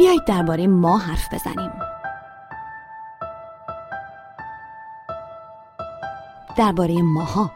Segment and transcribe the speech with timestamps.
[0.00, 1.70] بیایید درباره ما حرف بزنیم.
[6.56, 7.50] درباره ماها.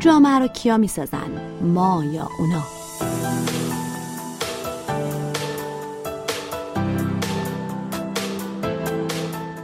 [0.00, 2.62] جامعه رو کیا می‌سازن؟ ما یا اونا؟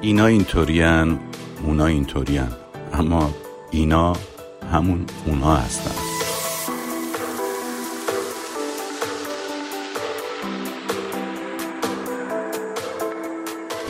[0.01, 1.19] اینا اینطورین
[1.63, 2.49] اونا اینطورین
[2.93, 3.31] اما
[3.71, 4.13] اینا
[4.73, 6.10] همون اونا هستن.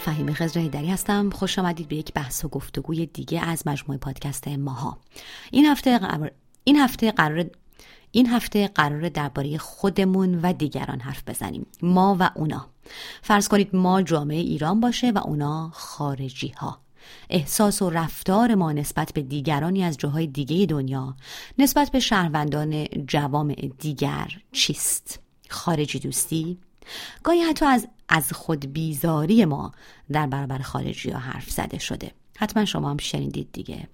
[0.00, 1.30] فهیم خزر هیدری هستم.
[1.30, 4.98] خوش آمدید به یک بحث و گفتگوی دیگه از مجموعه پادکست ماها.
[5.50, 6.30] این هفته قرار
[6.64, 7.44] این هفته قرار
[8.10, 11.66] این هفته قرار درباره خودمون و دیگران حرف بزنیم.
[11.82, 12.66] ما و اونا.
[13.22, 16.78] فرض کنید ما جامعه ایران باشه و اونا خارجی ها
[17.30, 21.16] احساس و رفتار ما نسبت به دیگرانی از جاهای دیگه دنیا
[21.58, 26.58] نسبت به شهروندان جوامع دیگر چیست؟ خارجی دوستی؟
[27.22, 29.72] گاهی حتی از از خود بیزاری ما
[30.12, 32.10] در برابر خارجی ها حرف زده شده.
[32.38, 33.88] حتما شما هم شنیدید دیگه.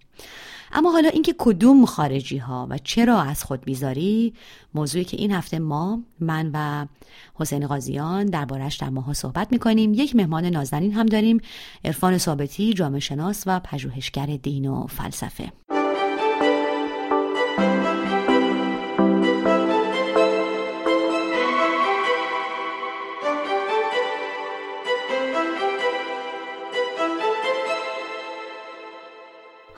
[0.72, 4.34] اما حالا اینکه کدوم خارجی ها و چرا از خود بیزاری
[4.74, 6.86] موضوعی که این هفته ما من و
[7.34, 9.94] حسین قاضیان دربارش در ماها صحبت می‌کنیم.
[9.94, 11.40] یک مهمان نازنین هم داریم
[11.84, 15.52] عرفان ثابتی جامعه شناس و پژوهشگر دین و فلسفه.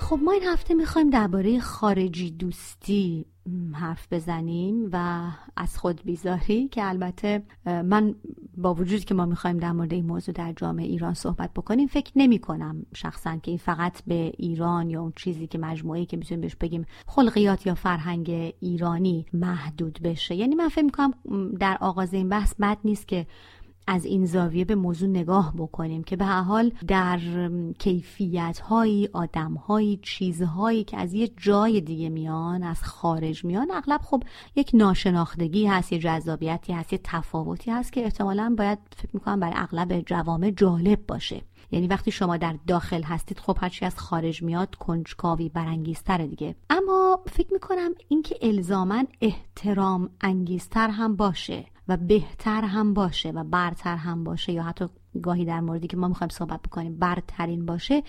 [0.09, 3.27] خب ما این هفته می‌خوایم درباره خارجی دوستی
[3.73, 5.27] حرف بزنیم و
[5.57, 8.15] از خود بیزاری که البته من
[8.57, 12.13] با وجود که ما می‌خوایم در مورد این موضوع در جامعه ایران صحبت بکنیم فکر
[12.17, 16.41] نمی کنم شخصا که این فقط به ایران یا اون چیزی که مجموعه که می‌تونیم
[16.41, 20.35] بهش بگیم خلقیات یا فرهنگ ایرانی محدود بشه.
[20.35, 21.15] یعنی من فکر می‌کنم
[21.61, 23.27] در آغاز این بحث بد نیست که
[23.91, 27.21] از این زاویه به موضوع نگاه بکنیم که به هر حال در
[27.79, 34.01] کیفیت هایی آدم هایی چیزهایی که از یه جای دیگه میان از خارج میان اغلب
[34.01, 34.23] خب
[34.57, 39.55] یک ناشناختگی هست یه جذابیتی هست یه تفاوتی هست که احتمالا باید فکر می‌کنم برای
[39.57, 41.43] اغلب جوامع جالب باشه.
[41.71, 46.55] یعنی وقتی شما در داخل هستید خب هرچی از خارج میاد کنجکاوی برانگیزتره دیگه.
[46.71, 51.65] اما فکر می‌کنم اینکه الزاما احترام انگیزتر هم باشه.
[51.89, 54.87] و بهتر هم باشه و برتر هم باشه یا حتی
[55.23, 58.03] گاهی در موردی که ما می‌خوایم صحبت بکنیم برترین باشه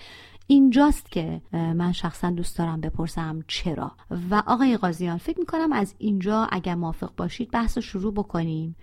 [0.46, 3.92] اینجاست که من شخصا دوست دارم بپرسم چرا.
[4.30, 8.76] و آقای قاضیان فکر می‌کنم از اینجا اگر موافق باشید بحث رو شروع بکنیم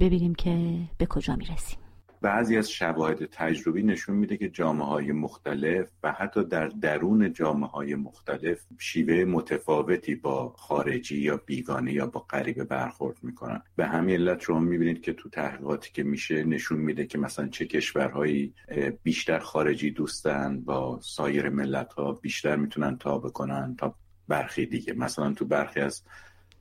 [0.00, 1.78] ببینیم که به کجا می‌رسیم.
[2.24, 7.70] بعضی از شواهد تجربی نشون میده که جامعه های مختلف و حتی در درون جامعه
[7.70, 13.62] های مختلف شیوه متفاوتی با خارجی یا بیگانه یا با غریبه برخورد می‌کنن.
[13.76, 17.66] به همین علت شما می‌بینید که تو تحقیقاتی که میشه نشون میده که مثلا چه
[17.66, 18.54] کشورهایی
[19.02, 23.94] بیشتر خارجی دوستن با سایر ملت ها بیشتر می‌تونن تا بکنن تا
[24.28, 24.92] برخی دیگه.
[24.92, 26.02] مثلا تو برخی از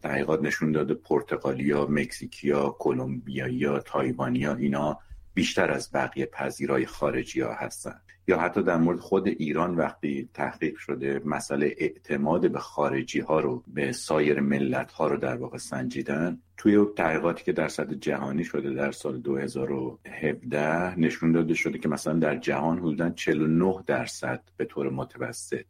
[0.02, 5.00] تحقیقات نشون داده پرتغالیا، مکزیکیا، کلمبیایی، تایوانیا اینا
[5.33, 10.77] بیشتر از بقیه پذیرای خارجی ها هستن یا حتی در مورد خود ایران وقتی تحقیق
[10.77, 16.39] شده مسئله اعتماد به خارجی ها رو به سایر ملت ها رو در واقع سنجیدن
[16.57, 22.13] توی تحقیقاتی که در سطح جهانی شده در سال 2017 نشون داده شده که مثلا
[22.13, 25.66] در جهان حدودا 49 درصد به طور متوسط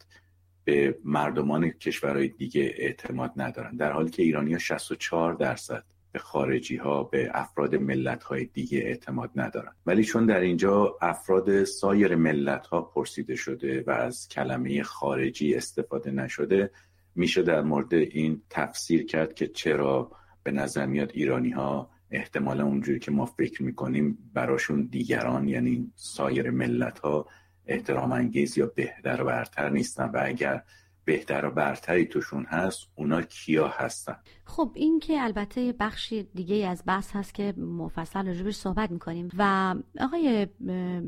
[0.63, 3.75] به مردمان کشورهای دیگه اعتماد ندارن.
[3.75, 5.83] در حالی که ایرانی ها 64 درصد
[6.13, 9.71] به خارجی ها به افراد ملت های دیگه اعتماد ندارن.
[9.85, 16.11] ولی چون در اینجا افراد سایر ملت ها پرسیده شده و از کلمه خارجی استفاده
[16.11, 16.71] نشده
[17.15, 20.11] میشه در مورد این تفسیر کرد که چرا
[20.43, 26.49] به نظر میاد ایرانی ها احتمالا اونجوری که ما فکر می‌کنیم براشون دیگران یعنی سایر
[26.49, 27.27] ملت ها
[27.67, 30.05] احترام انگیز یا بهتر برتر نیستن.
[30.05, 30.63] و اگر
[31.05, 34.15] بهتر و برتری توشون هست اونا کیا هستن؟
[34.45, 39.75] خب این که البته بخش دیگه از بحث هست که مفصل راجبش صحبت می‌کنیم و
[39.99, 40.47] آقای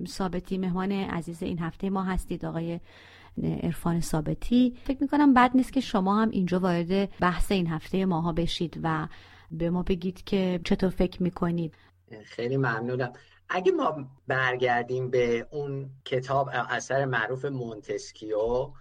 [0.07, 2.79] ثابتی مهمان عزیز این هفته ما هستید آقای
[3.63, 4.75] عرفان ثابتی.
[4.83, 9.07] فکر می‌کنم بد نیست که شما هم اینجا وارد بحث این هفته ماها بشید و
[9.51, 11.75] به ما بگید که چطور فکر می‌کنید.
[12.25, 13.13] خیلی ممنونم.
[13.49, 18.71] اگه ما برگردیم به اون کتاب اثر معروف مونتسکیو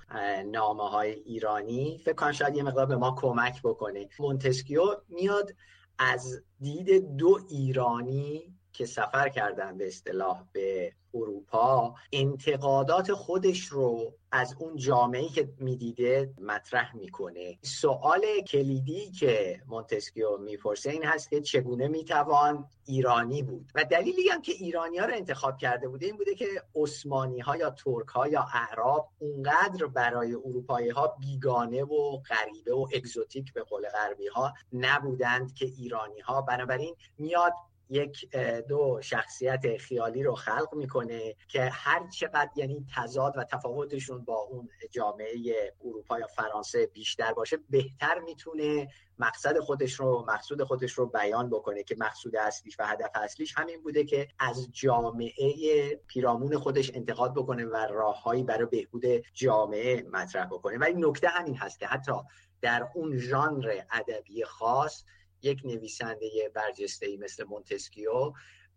[0.46, 4.08] نامه های ایرانی فکر کنم شاید یه مقدار به ما کمک بکنه.
[4.18, 5.54] مونتسکیو میاد
[5.98, 14.56] از دید دو ایرانی که سفر کردن به اصطلاح به اروپا انتقادات خودش رو از
[14.58, 17.58] اون جامعه که می‌دیده مطرح می‌کنه.
[17.62, 24.42] سوال کلیدی که مونتسکیو می‌پرسه این هست که چگونه می‌توان ایرانی بود؟ و دلیلی هم
[24.42, 28.28] که ایرانی ها رو انتخاب کرده بوده این بوده که عثمانی ها یا ترک ها
[28.28, 34.52] یا اعراب اونقدر برای اروپایی ها بیگانه و غریبه و exotic به قول غربی ها
[34.72, 37.52] نبودند که ایرانی ها بنابراین میاد
[37.90, 38.36] یک
[38.68, 44.68] دو شخصیت خیالی رو خلق می‌کنه که هر چقدر یعنی تضاد و تفاوتشون با اون
[44.90, 48.88] جامعه اروپا یا فرانسه بیشتر باشه بهتر می‌تونه
[49.18, 53.82] مقصد خودش رو مقصود خودش رو بیان بکنه که مقصود اصلیش و هدف اصلیش همین
[53.82, 60.78] بوده که از جامعه پیرامون خودش انتقاد بکنه و راههایی برای بهبود جامعه مطرح بکنه.
[60.78, 62.12] و این نکته همین هست که حتی
[62.60, 65.04] در اون ژانر ادبی خاص
[65.44, 68.32] یک نویسنده برجسته مثل مونتسکیو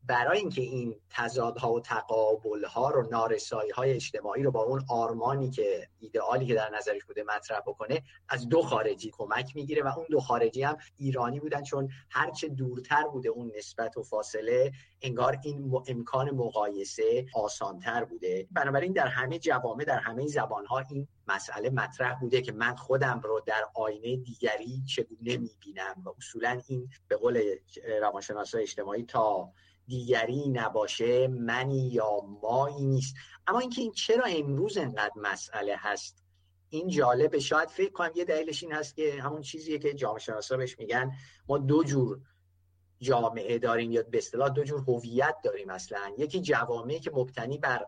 [0.08, 5.88] برای اینکه این تضادها و تقابلها رو نارسایی های اجتماعی رو با اون آرمانی که
[6.00, 10.20] ایدئالی که در نظرش بوده مطرح بکنه از دو خارجی کمک می‌گیره و اون دو
[10.20, 14.72] خارجی هم ایرانی بودن چون هرچه دورتر بوده اون نسبت و فاصله
[15.02, 18.48] انگار این امکان مقایسه آسانتر بوده.
[18.52, 23.42] بنابراین در همه جوامع در همه زبانها این مسئله مطرح بوده که من خودم رو
[23.46, 27.42] در آینه دیگری چگونه می‌بینم و اصولا این به قول
[28.02, 29.52] روانشناسای اجتماعی تا
[29.88, 33.16] دیگری نباشه منی یا مایی نیست.
[33.48, 36.24] اما اینکه این چرا امروز انقدر مسئله هست؟
[36.70, 37.40] این جالبه.
[37.40, 41.12] شاید فکر کنم یه دلیلش این هست که همون چیزیه که جامعه شناسا بهش میگن.
[41.50, 42.20] ما دو جور
[43.00, 46.12] جامعه داریم یا به اصطلاح دو جور هویت داریم اصلا.
[46.18, 47.86] یکی جوامعی که مبتنی بر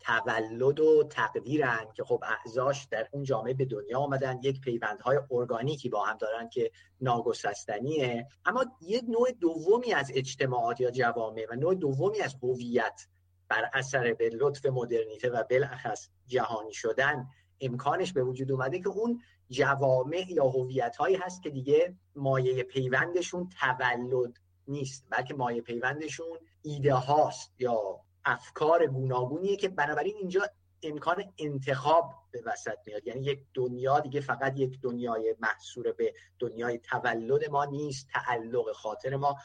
[0.00, 4.38] تولد و تقدیرن که خب اعضاش در اون جامعه به دنیا آمدن.
[4.42, 6.70] یک پیوندهای ارگانیکی با هم دارن که
[7.00, 8.26] ناگسستنیه.
[8.44, 13.06] اما یک نوع دومی از اجتماعات یا جوامع و نوع دومی از هویت
[13.48, 17.26] بر اثر به لطف مدرنیته و بالاخص جهانی شدن
[17.60, 23.48] امکانش به وجود اومده که اون جوامع یا هویت هایی هست که دیگه مایه پیوندشون
[23.60, 24.38] تولد
[24.68, 30.42] نیست بلکه مایه پیوندشون ایده هاست یا افکار گوناگونیه که بنابراین اینجا
[30.82, 33.06] امکان انتخاب به وسط میاد.
[33.06, 39.16] یعنی یک دنیا دیگه فقط یک دنیای محصور به دنیای تولد ما نیست تعلق خاطر
[39.16, 39.36] ما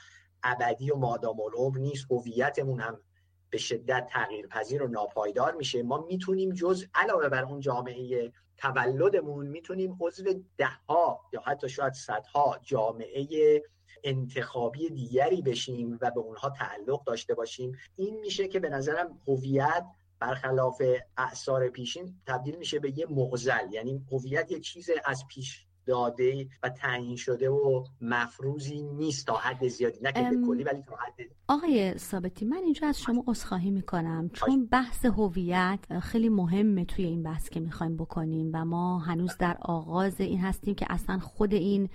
[0.44, 3.02] ابدی و مادام العمر نیست هویتمون هم
[3.50, 5.84] به شدت تغییر پذیر و ناپایدار میشه.
[5.84, 10.24] ما می‌تونیم جز علاوه بر اون جامعه تولدمون می‌تونیم عضو
[10.58, 13.62] دهها یا حتی شاید صدها جامعه
[14.04, 19.86] انتخابی دیگری بشیم و به اونها تعلق داشته باشیم این میشه که به نظرم هویت
[20.20, 20.82] برخلاف
[21.18, 26.70] اعثار پیشین تبدیل میشه به یه معزل یعنی هویت یه چیز از پیش داده و
[26.70, 30.00] تعیین شده و مفروضی نیست تا حد زیادی.
[30.02, 31.14] نه که به کلی ولی تا حد
[31.48, 34.30] آقای ثابتی من اینجا از شما عذرخواهی می‌کنم.
[34.34, 39.58] چون بحث هویت خیلی مهمه توی این بحث که می‌خوایم بکنیم و ما هنوز در
[39.62, 41.90] آغاز این هستیم که اصلا خود این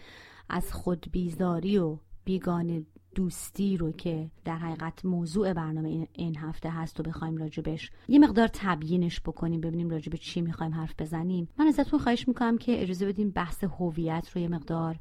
[0.48, 2.82] از خود بیزاری و بیگانه
[3.14, 8.48] دوستی رو که در حقیقت موضوع برنامه این هفته هست و بخوایم راجبش یه مقدار
[8.52, 11.48] تبیینش بکنیم ببینیم راجب چی می‌خوایم حرف بزنیم.
[11.58, 15.00] من ازتون خواهش می‌کنم که اجازه بدیم بحث هویت رو یه مقدار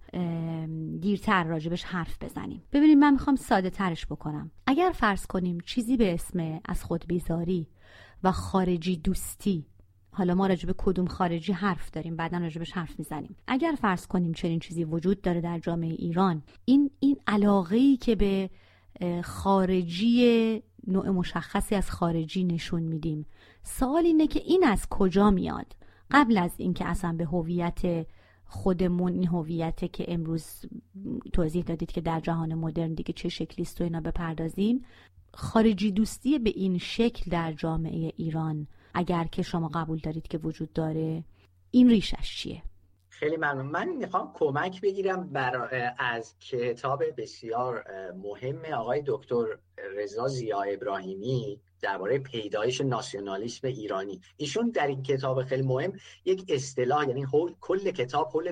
[0.99, 2.61] دیرتر راجبش حرف بزنیم.
[2.71, 4.51] ببینیم من می‌خوام ساده ترش بکنم.
[4.67, 7.67] اگر فرض کنیم چیزی به اسم از خود بیزاری
[8.23, 9.65] و خارجی دوستی
[10.17, 13.35] حالا ما راجع به کدوم خارجی حرف داریم بعدا راجبش حرف می‌زنیم.
[13.47, 18.49] اگر فرض کنیم چنین چیزی وجود داره در جامعه ایران این این علاقه که به
[19.23, 23.25] خارجی نوع مشخصی از خارجی نشون میدیم
[23.63, 25.75] سوال اینه که این از کجا میاد؟
[26.11, 28.07] قبل از اینکه اصلا به هویت
[28.45, 30.45] خودمون این هویت که امروز
[31.33, 34.85] توضیح دادید که در جهان مدرن دیگه چه شکلی است و اینا بپردازیم
[35.33, 40.73] خارجی دوستی به این شکل در جامعه ایران اگر که شما قبول دارید که وجود
[40.73, 41.23] داره
[41.71, 42.61] این ریشش چیه؟
[43.09, 43.65] خیلی ممنون.
[43.65, 45.93] من می‌خوام کمک بگیرم بر...
[45.97, 49.45] از کتاب بسیار مهم آقای دکتر
[49.97, 54.21] رضا زیا ابراهیمی درباره پیدایش ناسیونالیسم ایرانی.
[54.37, 55.93] ایشون در این کتاب خیلی مهم
[56.25, 57.25] یک اصطلاح یعنی
[57.61, 58.51] کل کتاب حول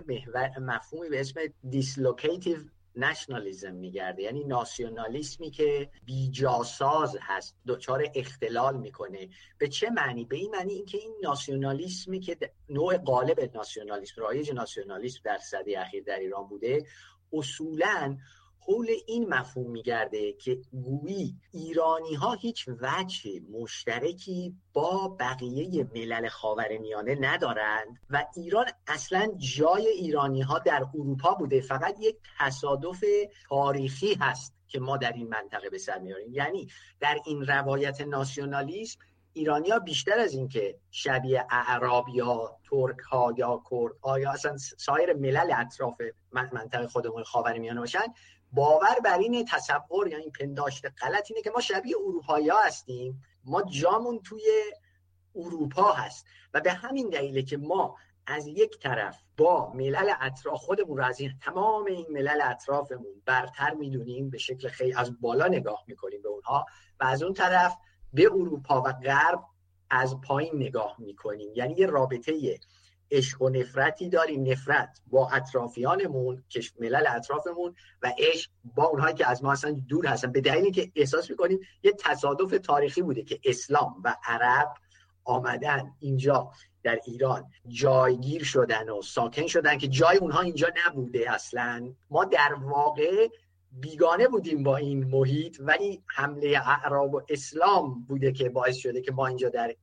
[0.61, 2.57] مفهومی به اسم dislocative
[2.95, 4.23] nationalism میگرده.
[4.23, 9.29] یعنی ناسیونالیسمی که بیجاساز هست دچار اختلال می‌کنه.
[9.57, 12.37] به چه معنی؟ به این معنی اینکه این ناسیونالیسمی که
[12.69, 16.85] نوع غالب ناسیونالیسم رایج ناسیونالیسم در سده اخیر در ایران بوده
[17.33, 18.17] اصولا
[18.65, 27.17] حول این مفهوم میگرده که گویی ایرانی ها هیچ وجه مشترکی با بقیه ملل خاورمیانه
[27.21, 31.61] ندارند و ایران اصلا جای ایرانی ها در اروپا بوده.
[31.61, 33.03] فقط یک تصادف
[33.49, 36.67] تاریخی هست که ما در این منطقه به سر میاریم یعنی
[36.99, 38.99] در این روایت ناسیونالیسم
[39.33, 45.13] ایرانیا بیشتر از اینکه شبیه اعراب یا ترک ها یا کرد ها یا اصلا سایر
[45.13, 46.01] ملل اطراف
[46.31, 48.13] منطقه خودمون خاورمیانه باشن
[48.53, 53.21] باور بر این تصور یا این پنداشت غلط اینه که ما شبیه اروپایی ها هستیم.
[53.45, 54.41] ما جامون توی
[55.35, 57.95] اروپا هست و به همین دلیله که ما
[58.27, 63.73] از یک طرف با ملل اطراف خودمون رو از این تمام این ملل اطرافمون برتر
[63.73, 66.65] می‌دونیم به شکل خیلی از بالا نگاه می‌کنیم به اونها
[66.99, 67.77] و از اون طرف
[68.13, 69.43] به اروپا و غرب
[69.89, 71.49] از پایین نگاه می‌کنیم.
[71.55, 72.33] یعنی یه رابطه
[73.11, 76.43] عشق و نفرتی داریم نفرت با اطرافیانمون
[76.79, 80.31] ملل اطرافمون و عشق با اونهایی که از ما اصلا دور هستن.
[80.31, 84.73] به دلیلی که احساس می‌کنیم یه تصادف تاریخی بوده که اسلام و عرب
[85.23, 86.51] آمدن اینجا
[86.83, 91.93] در ایران جایگیر شدن و ساکن شدن که جای اونها اینجا نبوده اصلا.
[92.09, 93.27] ما در واقع
[93.71, 99.11] بیگانه بودیم با این محیط ولی حمله اعراب و اسلام بوده که باعث شده که
[99.11, 99.75] ما اینجا در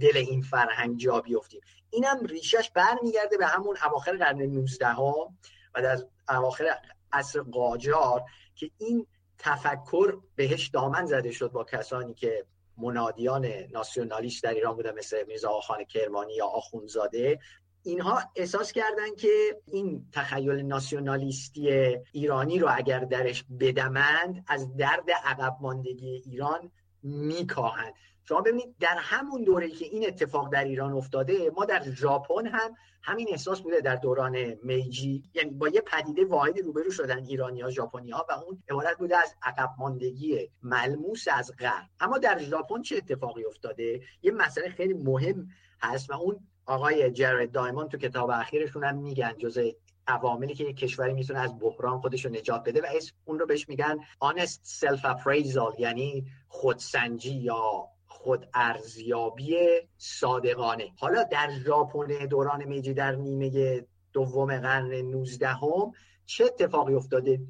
[0.00, 1.60] دل این فرهنگ جا بیفتیم.
[1.90, 5.32] اینم ریشش برمیگرده به همون اواخر قرن 19 ها
[5.74, 6.78] و در اواخر
[7.12, 9.06] عصر قاجار که این
[9.38, 15.50] تفکر بهش دامن زده شد با کسانی که منادیان ناسیونالیست در ایران بودن مثل میرزا
[15.50, 17.38] آخان کرمانی یا آخونزاده
[17.82, 21.70] اینها احساس کردن که این تخیل ناسیونالیستی
[22.12, 26.70] ایرانی رو اگر درش بدمند از درد عقب ماندگی ایران
[27.02, 27.94] میکاهند.
[28.28, 32.74] شما ببینید در همون دوره که این اتفاق در ایران افتاده ما در ژاپن هم
[33.02, 35.22] همین احساس بوده در دوران میجی.
[35.34, 39.16] یعنی با یه پدیده واحدی روبرو شدن ایرانی ها ژاپنی ها و اون عبارت بوده
[39.16, 41.88] از عقب ماندگی ملموس از غرب.
[42.00, 45.48] اما در ژاپن چه اتفاقی افتاده؟ یه مسئله خیلی مهم
[45.80, 49.70] هست و اون آقای جرد دایمون تو کتاب اخیرشون هم میگن جزء
[50.06, 52.86] عواملی که یک کشوری می‌تونه از بحران خودش رو نجات بده و
[53.24, 57.88] اون رو بهش میگن honest self appraisal یعنی خودسنجی یا
[58.28, 59.56] خود ارزیابی
[59.96, 60.92] صادقانه.
[60.96, 65.92] حالا در ژاپن دوران میجی در نیمه دوم قرن 19 هم
[66.26, 67.40] چه اتفاقی افتاده؟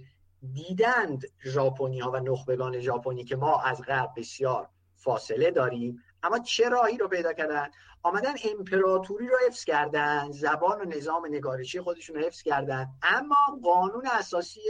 [0.53, 6.69] دیدند ژاپنی ها و نخبگان ژاپنی که ما از غرب بسیار فاصله داریم اما چه
[6.69, 7.69] راهی رو پیدا کردن
[8.03, 14.07] آمدن امپراتوری رو حفظ کردن زبان و نظام نگارشی خودشون رو حفظ کردن اما قانون
[14.07, 14.61] اساسی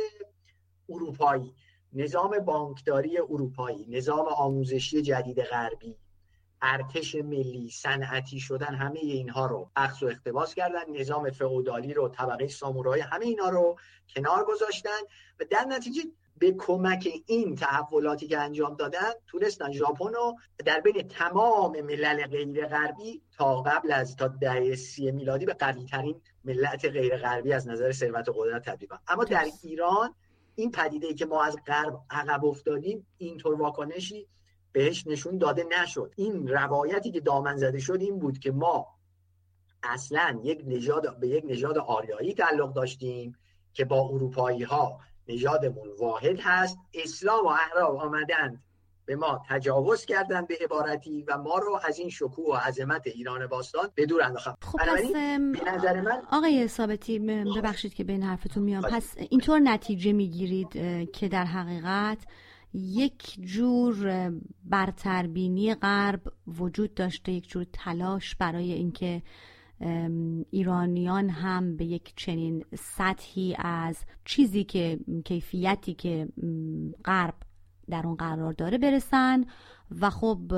[0.89, 1.55] اروپایی.
[1.93, 5.97] نظام بانکداری اروپایی نظام آموزشی جدید غربی
[6.63, 10.91] ارتش ملی صنعتی شدن همه اینها رو اخذ و اقتباس کردن.
[10.91, 13.77] نظام فئودالی رو طبقه سامورایی همه اینها رو
[14.15, 15.01] کنار گذاشتن
[15.41, 16.03] و در نتیجه
[16.39, 22.67] به کمک این تحولاتی که انجام دادن تونستن ژاپن رو در بین تمام ملل غیر
[22.67, 27.69] غربی تا قبل از تا دهه سی میلادی به قوی ترین ملت غیر غربی از
[27.69, 28.99] نظر ثروت و قدرت تبدیل کنن.
[29.09, 30.15] اما در ایران
[30.59, 34.29] این پدیده که ما از غرب عقب افتادیم اینطور واکنشی
[34.73, 36.13] بهش نشون داده نشد.
[36.17, 38.87] این روایتی که دامن زده شد این بود که ما
[39.83, 43.37] اصلا یک نژاد به یک نژاد آریایی تعلق داشتیم
[43.73, 48.65] که با اروپایی ها نژادمون واحد هست اسلام و اعراب آمدند.
[49.09, 53.47] به ما تجاوز کردن به عبارتی و ما رو از این شکوه و عظمت ایران
[53.47, 54.55] باستان به دور انداختن.
[54.63, 58.83] خب پس به نظر من آقای ثابتی ببخشید که بین حرفتون میام.
[58.83, 60.69] پس اینطور نتیجه می‌گیرید
[61.13, 62.19] که در حقیقت
[62.75, 64.31] یک جور
[64.65, 69.23] برتربینی غرب وجود داشته یک جور تلاش برای اینکه
[70.51, 76.29] ایرانیان هم به یک چنین سطحی از چیزی که کیفیتی که
[77.05, 77.35] غرب
[77.91, 79.45] در اون قرار داره برسن.
[80.01, 80.53] و خب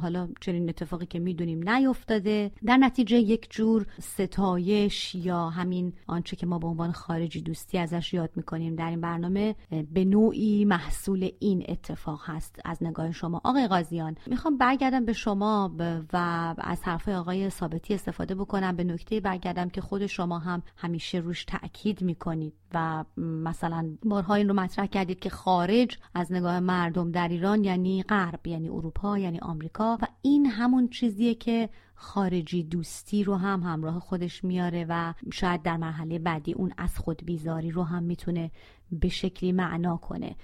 [0.00, 2.50] حالا چنین اتفاقی که می‌دونیم نیفتاده.
[2.66, 8.14] در نتیجه یک جور ستایش یا همین آنچه که ما به عنوان خارجی دوستی ازش
[8.14, 9.56] یاد می‌کنیم در این برنامه
[9.92, 13.40] به نوعی محصول این اتفاق هست از نگاه شما.
[13.44, 15.74] آقای قاضیان می‌خوام برگردم به شما
[16.12, 16.16] و
[16.58, 18.76] از حرف آقای ثابتی استفاده بکنم.
[18.76, 24.48] به نکته برگردم که خود شما هم همیشه روش تاکید می‌کنید و مثلا بارها این
[24.48, 29.38] رو مطرح کردید که خارج از نگاه مردم در ایران یعنی غرب یعنی اروپا یعنی
[29.38, 35.62] آمریکا و این همون چیزیه که خارجی دوستی رو هم همراه خودش میاره و شاید
[35.62, 38.50] در مرحله بعدی اون از خود بیزاری رو هم می‌تونه
[38.92, 40.36] به شکلی معنا کنه.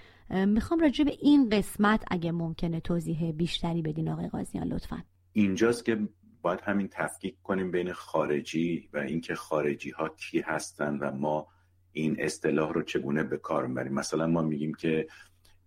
[0.46, 5.02] می‌خوام راجع به این قسمت اگه ممکنه توضیح بیشتری بدین آقای قاضیان لطفا.
[5.32, 6.08] اینجاست که
[6.42, 11.46] باید همین تفکیک کنیم بین خارجی و اینکه خارجی ها کی هستن و ما
[11.92, 13.92] این اصطلاح رو چگونه به کار می‌بریم.
[13.92, 15.06] مثلا ما میگیم که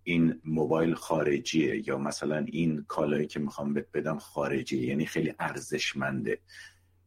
[0.04, 6.38] این موبایل خارجیه یا مثلا این کالایی که می‌خوام بهت بدم خارجیه یعنی خیلی ارزشمنده.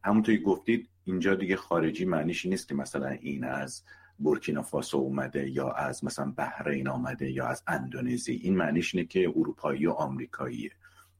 [0.04, 3.82] همونطوری گفتید اینجا دیگه خارجی معنیش نیست که مثلا این از
[4.18, 8.32] بورکینافاسو اومده یا از مثلا بحرین آمده یا از اندونزی.
[8.32, 10.70] این معنیش اینه که اروپایی و آمریکاییه.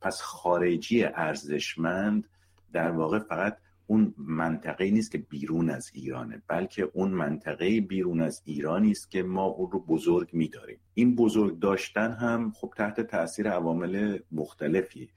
[0.00, 2.28] پس خارجی ارزشمند
[2.72, 8.42] در واقع فقط اون منطقه نیست که بیرون از ایرانه بلکه اون منطقه بیرون از
[8.44, 10.80] ایرانی است که ما اون رو بزرگ میداریم.
[10.94, 15.10] این بزرگ داشتن هم خب تحت تاثیر عوامل مختلفی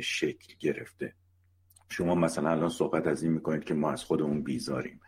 [0.00, 1.14] شکل گرفته.
[1.88, 5.00] شما مثلا الان صحبت از این می‌کنید که ما از خودمون بیزاریم.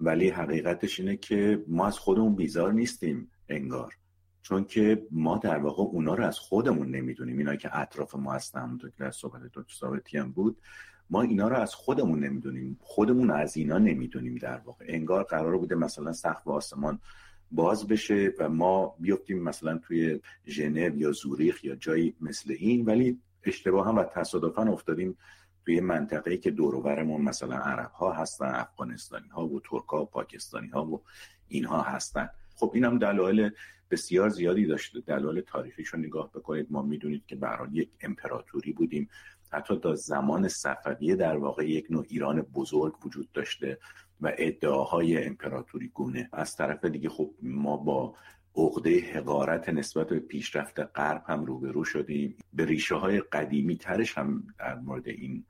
[0.00, 3.94] ولی حقیقتش اینه که ما از خودمون بیزار نیستیم انگار.
[4.42, 7.38] چون که ما در واقع اونا رو از خودمون نمی‌دونیم.
[7.38, 10.58] اینا که اطراف ما هستن همونطور که در صحبت دکتر هم بود
[11.12, 12.78] ما اینا رو از خودمون نمی‌دونیم.
[12.80, 14.84] خودمون از اینا نمی‌دونیم در واقع.
[14.88, 16.98] انگار قرار بوده مثلا سقف آسمان
[17.50, 23.18] باز بشه و ما بیفتیم مثلا توی ژنو یا زوریخ یا جایی مثل این ولی
[23.44, 25.16] اشتباه هم و تصادفا افتادیم
[25.64, 30.68] توی منطقه‌ای که دوروبرمون مثلا عرب ها هستن افغانستانی ها و ترک ها و پاکستانی
[30.68, 31.02] ها و
[31.48, 32.28] اینها هستن.
[32.56, 33.50] خب این هم دلایل
[33.90, 35.00] بسیار زیادی داشته.
[35.00, 36.66] دلایل تاریخیش رو نگاه بکنید.
[36.70, 39.08] ما می‌دونید که برای یک امپراتوری بودیم.
[39.52, 43.78] حتی تا زمان صفویه در واقع یک نوع ایران بزرگ وجود داشته
[44.20, 46.28] و ادعاهای امپراتوری گونه.
[46.32, 48.14] از طرف دیگه خب ما با
[48.56, 52.36] عقده حقارت نسبت به پیشرفت غرب هم روبرو شدیم.
[52.52, 55.44] به ریشه های قدیمی ترش هم در مورد این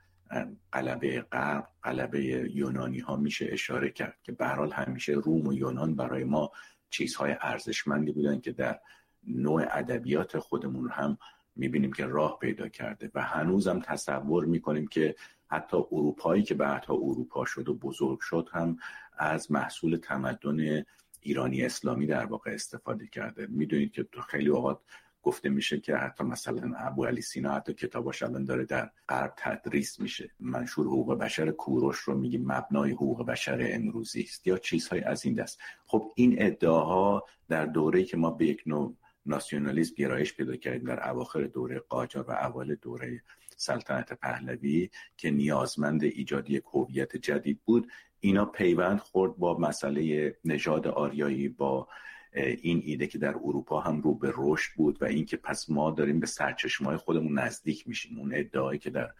[0.73, 2.21] قلبه غرب قلبه
[2.55, 6.51] یونانی ها میشه اشاره کرد که به حال همیشه روم و یونان برای ما
[6.91, 8.81] چیزهای ارزشمندی بودن که در
[9.27, 11.19] نوع ادبیات خودمون هم
[11.57, 15.15] می‌بینیم که راه پیدا کرده و هنوزم تصور می‌کنیم که
[15.47, 18.77] حتی اروپایی که بعدها اروپا شد و بزرگ شد هم
[19.19, 20.85] از محصول تمدن
[21.21, 23.47] ایرانی اسلامی در واقع استفاده کرده.
[23.47, 24.81] می‌دونید که خیلی اوقات
[25.23, 30.01] گفته میشه که حتی مثلا ابو علی سینا حتی کتاباش الان داره در غرب تدریس
[30.01, 30.31] میشه.
[30.41, 35.35] منشور حقوق بشر کوروش رو میگیم مبنای حقوق بشر امروزی است یا چیزهای از این
[35.35, 35.61] دست.
[35.87, 41.11] خب این ادعاها در دوره‌ای که ما به یک نوع ناسیونالیسم گرایش پیدا کردیم در
[41.11, 43.23] اواخر دوره قاجار و اول دوره
[43.57, 47.89] سلطنت پهلوی که نیازمند ایجاد یک هویت جدید بود.
[48.21, 51.89] اینا پیوند خورد با مسئله نژاد آریایی با
[52.35, 56.21] این ایده که در اروپا هم رو به رشد بود و اینکه پس ما داریم
[56.21, 58.19] به سرچشمه خودمون نزدیک میشیم.
[58.19, 59.11] اون ادعایی که در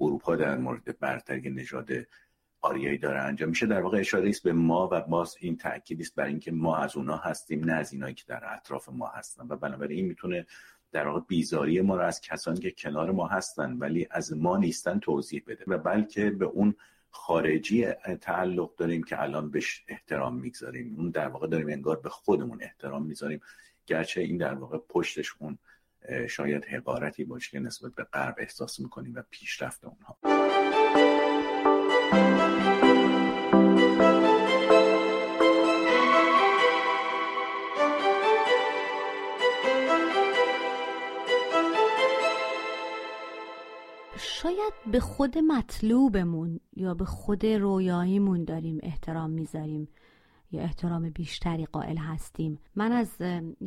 [0.00, 1.90] اروپا در مورد برتری نژاد
[2.60, 3.66] آریایی داره انجام میشه.
[3.66, 6.96] در واقع اشاره است به ما و باز این تاکید است بر اینکه ما از
[6.96, 9.46] اونا هستیم نه از اینایی که در اطراف ما هستن.
[9.48, 10.46] و بنابراین این می‌تونه
[10.92, 14.98] در واقع بیزاری ما رو از کسانی که کنار ما هستن ولی از ما نیستن
[14.98, 16.74] توضیح بده و بلکه به اون
[17.10, 17.86] خارجی
[18.20, 20.94] تعلق داریم که الان بهش احترام می‌گذاریم.
[20.98, 23.40] اون در واقع داریم انگار به خودمون احترام می‌ذاریم.
[23.86, 25.58] گرچه این در واقع پشتش اون
[26.28, 30.18] شاید حقارتی باشه که نسبت به غرب احساس می‌کنیم و پیشرفت اونها.
[44.42, 49.88] شاید به خود مطلوبمون یا به خود رویاییمون داریم احترام می‌ذاریم.
[50.52, 52.58] یا احترام بیشتری قائل هستیم.
[52.76, 53.08] من از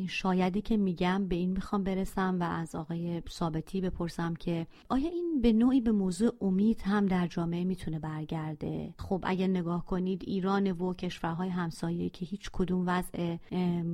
[0.08, 5.42] شایدی که میگم به این می‌خوام برسم و از آقای ثابتی بپرسم که آیا این
[5.42, 10.72] به نوعی به موضوع امید هم در جامعه می‌تونه برگرده؟ خب اگر نگاه کنید ایران
[10.72, 13.38] و کشورهای همسایه که هیچ کدوم وضع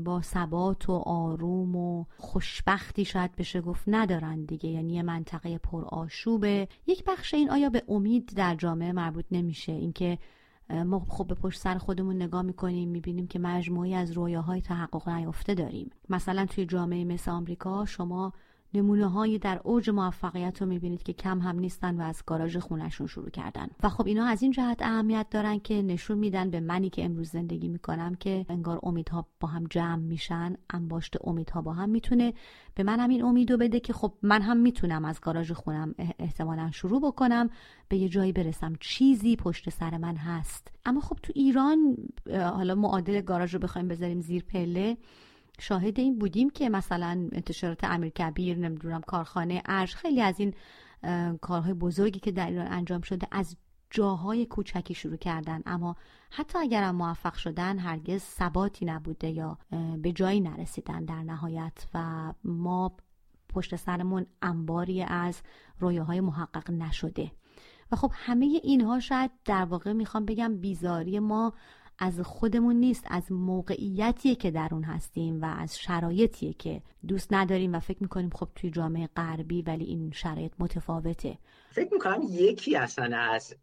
[0.04, 5.86] با ثبات و آروم و خوشبختی شاید بشه گفت ندارن دیگه یعنی یه منطقه پر
[5.86, 10.18] آشوبه یک بخش این آیا به امید در جامعه مربوط نمیشه؟ اینکه
[10.70, 15.54] ما خب به پشت سر خودمون نگاه می‌کنیم می‌بینیم که مجموعی از رویاهای تحقق نیافته
[15.54, 15.92] داریم.
[16.10, 18.34] مثلا توی جامعه مثل آمریکا شما
[18.74, 23.08] نمونه هایی در اوج موفقیت رو می‌بینید که کم هم نیستن و از گاراژ خونشون
[23.08, 23.68] شروع کردن.
[23.84, 27.30] و خب اینا از این جهت اهمیت دارن که نشون میدن به منی که امروز
[27.30, 32.34] زندگی می‌کنم که انگار امیدها با هم جمع میشن انباشت امیدها با هم می‌تونه
[32.76, 36.72] به من هم این امیدو بده که خب من هم می‌تونم از گاراژ خونم احتمالا
[36.72, 37.50] شروع بکنم
[37.90, 40.72] به یه جایی برسم چیزی پشت سر من هست.
[40.86, 41.98] اما خب تو ایران
[42.34, 44.98] حالا معادل گاراژ رو بخوایم بذاریم زیر پله
[45.60, 50.54] شاهد این بودیم که مثلا انتشارات امیر کبیر نمی‌دونم کارخانه ارش خیلی از این
[51.42, 53.58] کارهای بزرگی که در ایران انجام شده از
[53.90, 55.62] جاهای کوچکی شروع کردن.
[55.66, 55.96] اما
[56.32, 59.58] حتی اگر موفق شدن هرگز ثباتی نبوده یا
[60.02, 61.88] به جایی نرسیدن در نهایت.
[61.94, 62.98] و ما
[63.50, 65.42] پشت سرمون انباری از
[65.80, 67.32] رویاهای محقق نشده.
[67.92, 71.54] و خب همه اینها شاید در واقع می‌خوام بگم بیزاری ما
[72.00, 77.74] از خودمون نیست از موقعیتیه که در اون هستیم و از شرایطیه که دوست نداریم
[77.74, 81.38] و فکر می‌کنیم خب توی جامعه غربی ولی این شرایط متفاوته.
[81.78, 83.56] فکر می‌کنم یکی اصلا از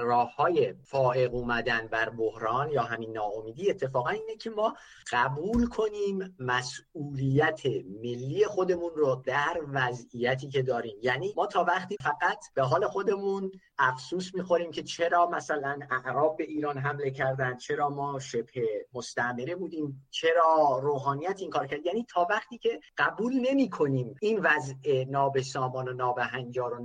[0.00, 4.74] راه های فائق اومدن بر بحران یا همین ناامیدی اتفاقا اینه که ما
[5.12, 7.60] قبول کنیم مسئولیت
[8.02, 10.96] ملی خودمون رو در وضعیتی که داریم.
[11.02, 16.44] یعنی ما تا وقتی فقط به حال خودمون افسوس می‌خوریم که چرا مثلا اعراب به
[16.44, 21.86] ایران حمله کردن چرا ما شبه مستعمره بودیم چرا روحانیت این کار کرد.
[21.86, 26.78] یعنی تا وقتی که قبول نمی کنیم این وضع نابسامان و نابهنجار و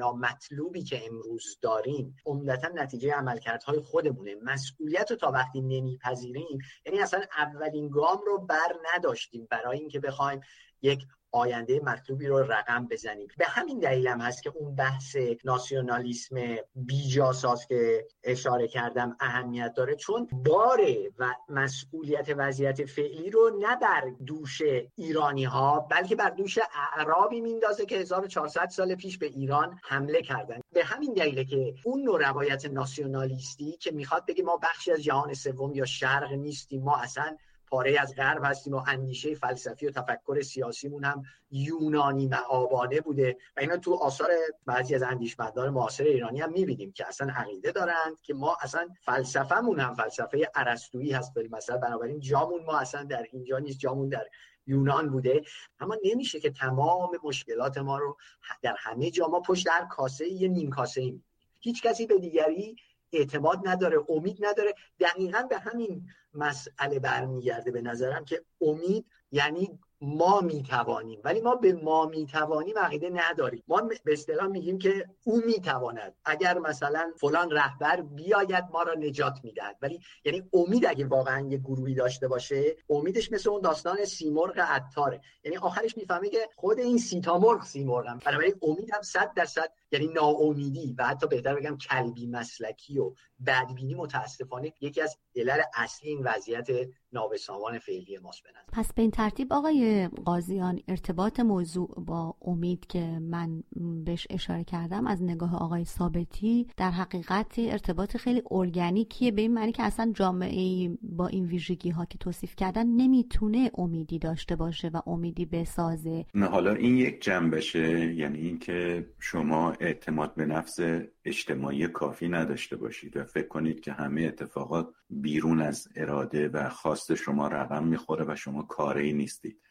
[0.83, 4.35] که امروز داریم عمدتا نتیجه عملکردهای خودمونه.
[4.41, 10.39] مسئولیت رو تا وقتی نمیپذیریم یعنی اصلا اولین گام رو بر نداشتیم برای اینکه بخوایم
[10.81, 11.05] یک
[11.38, 13.28] آینده مطلوبی رو رقم بزنیم.
[13.38, 16.36] به همین دلیل هم هست که اون بحث ناسیونالیسم
[16.76, 24.04] بیجاساز که اشاره کردم اهمیت داره چون باره و مسئولیت وضعیت فعلی رو نه بر
[24.26, 24.62] دوش
[24.95, 26.60] ایرانی ها بلکه بر دوش
[26.97, 30.60] اعرابی میندازه که 1400 سال پیش به ایران حمله کردن.
[30.73, 35.34] به همین دلیله که اون نوع روایت ناسیونالیستی که می‌خواد بگه ما بخشی از جهان
[35.34, 40.41] سوم یا شرق نیستیم ما اصلا پاره از غرب هستیم و اندیشه فلسفی و تفکر
[40.41, 44.30] سیاسیمون هم یونانی و آبانه بوده و اینا تو آثار
[44.65, 49.80] بعضی از اندیشمندان معاصر ایرانی هم می‌بینیم که اصلا عقیده دارند که ما اصلا فلسفهمون
[49.80, 54.27] هم فلسفه ارسطویی هست بریم مثلا بنابراین جامون ما اصلا در اینجا نیست جامون در
[54.67, 55.41] یونان بوده.
[55.80, 58.17] اما نمیشه که تمام مشکلات ما رو
[58.62, 61.23] در همه جا ما پشت در کاسه یه نیم کاسه ایم
[61.60, 62.75] هیچ کسی به دیگری
[63.13, 64.73] اعتماد نداره امید نداره.
[64.99, 71.21] دقیقا به همین مسئله برمیگرده به نظرم که امید یعنی ما می‌توانیم.
[71.23, 73.63] ولی ما به ما می‌توانیم عقیده نداریم.
[73.67, 76.15] ما به اصطلاح میگیم که او می‌تواند.
[76.25, 79.77] اگر مثلا فلان رهبر بیاید ما را نجات می‌دهد.
[79.81, 85.21] ولی یعنی امید اگه واقعا یه گروهی داشته باشه امیدش مثل اون داستان سیمرغ عطاره
[85.43, 88.19] یعنی آخرش می‌فهمه که خود این سیتامرغ سیمرغم.
[88.25, 93.13] بنابراین امید هم صد درصد یعنی ناامیدی و حتی بهتر بگم کلبی مسلکی و
[93.45, 96.67] بدبینی متاسفانه یکی از علل اصلی این وضعیت
[97.13, 103.63] نابسامان فعلی ماست پس به این ترتیب آقای قاضیان ارتباط موضوع با امید که من
[104.06, 109.32] بهش اشاره کردم از نگاه آقای ثابتی در حقیقت ارتباط خیلی ارگانیکیه.
[109.32, 114.20] به این معنی که اصلا جامعه با این ویژگی ها که توصیف کردن نمی‌تونه امیدی
[114.20, 116.26] داشته باشه و امیدی بسازه.
[116.36, 120.80] نه حالا این یک جنبشه یعنی اینکه شما اعتماد به نفس
[121.27, 127.15] اجتماعی کافی نداشته باشید و فکر کنید که همه اتفاقات بیرون از اراده و خواست
[127.15, 129.61] شما رقم می‌خوره و شما کاری نیستید.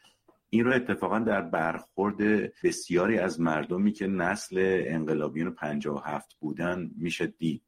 [0.49, 2.17] این رو اتفاقا در برخورد
[2.63, 7.66] بسیاری از مردمی که نسل انقلابیون 57 بودن میشه دید.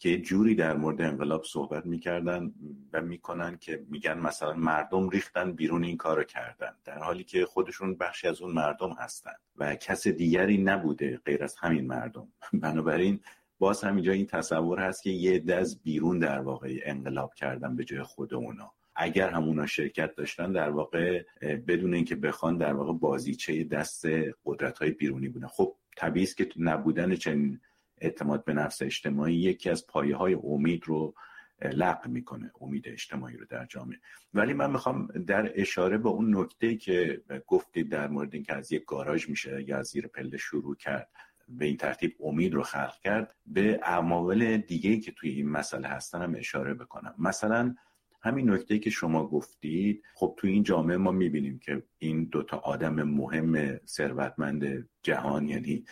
[0.00, 2.52] که جوری در مورد انقلاب صحبت می‌کردن
[2.92, 7.94] و می‌کنن که میگن مثلا مردم ریختن بیرون این کارو کردن در حالی که خودشون
[7.94, 12.28] بخشی از اون مردم هستن و کس دیگری نبوده غیر از همین مردم.
[12.62, 13.20] بنابراین
[13.58, 18.02] باز همینجا این تصور هست که یه دز بیرون در واقع انقلاب کردن به جای
[18.02, 18.72] خود اونا.
[18.94, 24.04] اگر همونا شرکت داشتن در واقع بدون اینکه بخوان در واقع بازیچه دست
[24.44, 25.46] قدرت های بیرونی بودن.
[25.46, 27.60] خب طبیعی است که نبودن چنین
[28.00, 31.14] اعتماد به نفس اجتماعی یکی از پایه های امید رو
[31.62, 33.98] لغو می‌کنه امید اجتماعی رو در جامعه.
[34.34, 38.84] ولی من می‌خوام در اشاره به اون نکته که گفتید در مورد اینکه از یک
[38.84, 41.08] گاراژ میشه یا از زیر پله شروع کرد
[41.48, 46.22] به این ترتیب امید رو خلق کرد به عوامل دیگه که توی این مسئله هستن
[46.22, 47.14] هم اشاره بکنم.
[47.18, 47.74] مثلا
[48.22, 53.02] همین نکته که شما گفتید خب توی این جامعه ما می‌بینیم که این دوتا آدم
[53.02, 55.84] مهم ثروتمند جهان یعنی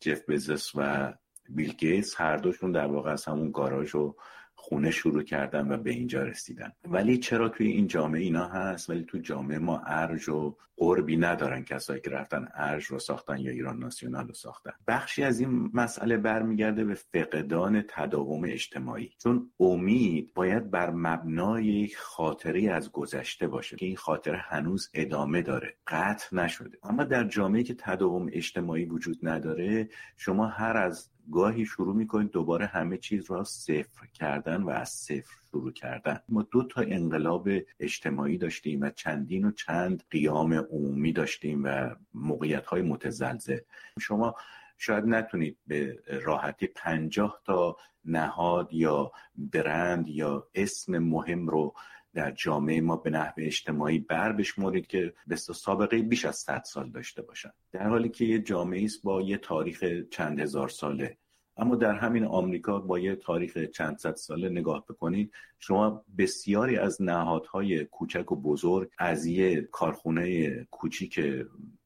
[0.00, 1.12] جف بزس و
[1.54, 4.14] بیل گیتس هر دوشون در واقع از همون گاراژ و
[4.54, 6.72] خونه شروع کردن و به اینجا رسیدن.
[6.84, 11.64] ولی چرا توی این جامعه اینا هست؟ ولی تو جامعه ما ارج و قربی ندارن
[11.64, 14.70] کسایی که رفتن ارج رو ساختن یا ایران ناسیونال رو ساختن.
[14.86, 19.10] بخشی از این مسئله برمیگرده به فقدان تداوم اجتماعی.
[19.18, 25.42] چون امید باید بر مبنای یک خاطری از گذشته باشه که این خاطره هنوز ادامه
[25.42, 25.76] داره.
[25.86, 26.78] قطع نشده.
[26.82, 32.66] اما در جامعه که تداوم اجتماعی وجود نداره شما هر از گاهی شروع می‌کنید دوباره
[32.66, 36.20] همه چیز را صفر کردن و از صفر شروع کردن.
[36.28, 37.48] ما دو تا انقلاب
[37.80, 43.58] اجتماعی داشتیم و چندین و چند قیام عمومی داشتیم و موقعیت های متزلزل.
[44.00, 44.34] شما
[44.78, 51.74] شاید نتونید به راحتی پنجاه تا نهاد یا برند یا اسم مهم رو
[52.14, 56.90] در جامعه ما به نحو اجتماعی بر بشمارید که به سابقه بیش از 100 سال
[56.90, 61.16] داشته باشن در حالی که یه جامعه است با یه تاریخ چند هزار ساله.
[61.56, 67.02] اما در همین آمریکا با یه تاریخ چند صد ساله نگاه بکنید شما بسیاری از
[67.02, 71.20] نهادهای کوچک و بزرگ از یه کارخونه کوچیک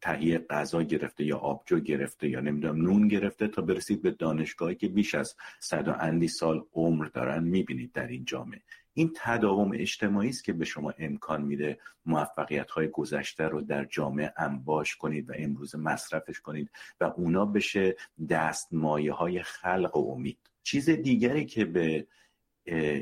[0.01, 4.89] تهیه غذا گرفته یا آبجو گرفته یا نمی‌دونم نون گرفته تا برسید به دانشگاهی که
[4.89, 8.63] بیش از صد و اندی سال عمر دارن می‌بینید در این جامعه.
[8.99, 14.33] این تداوم اجتماعی است که به شما امکان میده موفقیت های گذشته رو در جامعه
[14.37, 17.97] انباش کنید و امروز مصرفش کنید و اونا بشه
[18.31, 20.39] دستمایه های خلق و امید.
[20.63, 22.07] چیز دیگری که به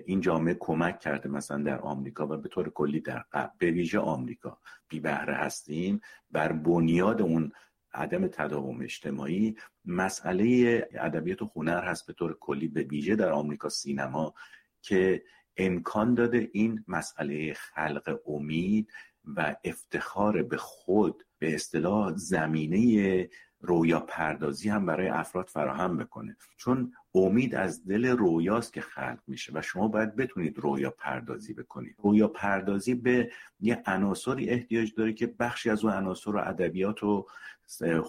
[0.07, 3.25] این جامعه کمک کرده مثلا در آمریکا و به طور کلی در
[3.59, 7.53] به ویژه آمریکا بی بهره هستیم بر بنیاد اون
[7.93, 13.69] عدم تداوم اجتماعی مسئله ادبیات و هنر هست به طور کلی به ویژه در آمریکا
[13.69, 14.35] سینما
[14.83, 15.23] که
[15.57, 18.93] امکان داده این مسئله خلق امید
[19.25, 23.29] و افتخار به خود به اصطلاح زمینه
[23.67, 26.37] رویا پردازی هم برای افراد فراهم بکنه.
[26.57, 31.97] چون امید از دل رویاست که خلق میشه و شما باید بتونید رویا پردازی بکنید.
[31.99, 37.27] رویا پردازی به یه عناصری احتیاج داره که بخشی از اون عناصر و ادبیات و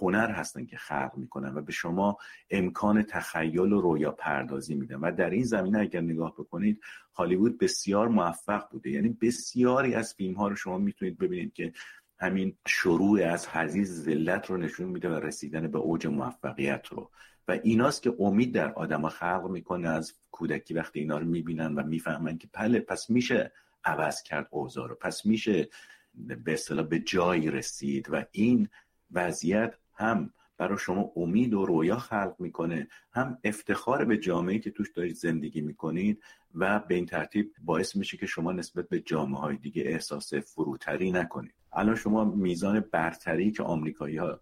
[0.01, 2.17] هنر هستن که خلق می‌کنن و به شما
[2.49, 4.95] امکان تخیل و رویا پردازی میدن.
[4.95, 6.81] و در این زمینه اگر نگاه بکنید
[7.13, 8.89] هالیوود بسیار موفق بوده.
[8.89, 11.73] یعنی بسیاری از فیلم ها رو شما می‌تونید ببینید که
[12.19, 17.11] همین شروع از حزیز ذلت رو نشون میده و رسیدن به اوج موفقیت رو.
[17.47, 21.83] و ایناست که امید در آدم خلق می‌کنه از کودکی وقتی اینا رو می‌بینن و
[21.83, 23.51] می‌فهمن که پله پس میشه
[23.85, 24.95] عوض کرد اوضاع رو.
[24.95, 25.69] پس میشه
[26.15, 28.69] به اصطلاح به جایی رسید و این
[29.11, 34.91] وضعیت هم برای شما امید و رویا خلق می‌کنه هم افتخار به جامعه که توش
[34.91, 36.23] دارید زندگی می‌کنید
[36.55, 41.11] و به این ترتیب باعث میشه که شما نسبت به جامعه های دیگه احساس فروتری
[41.11, 41.53] نکنید.
[41.75, 44.39] الان شما میزان برتری که آمریکایی ها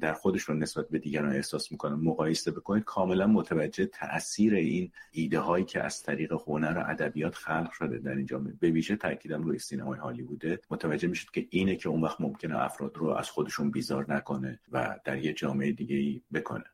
[0.00, 5.64] در خودشون نسبت به دیگران احساس می‌کنن مقایسه بکنید کاملا متوجه تاثیر این ایده هایی
[5.64, 9.58] که از طریق هنر و ادبیات خلق شده در این جامعه به ویژه تاکیدم روی
[9.58, 10.60] سینمای هالیووده.
[10.70, 14.98] متوجه میشید که اینه که اون وقت ممکنه افراد رو از خودشون بیزار نکنه و
[15.04, 16.64] در یه جامعه دیگه ای بکنه.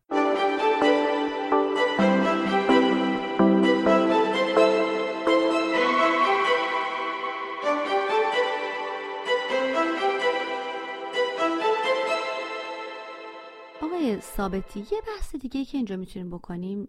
[14.37, 14.81] ثابتی.
[14.81, 16.89] یه بحث دیگه که اینجا می‌تونیم بکنیم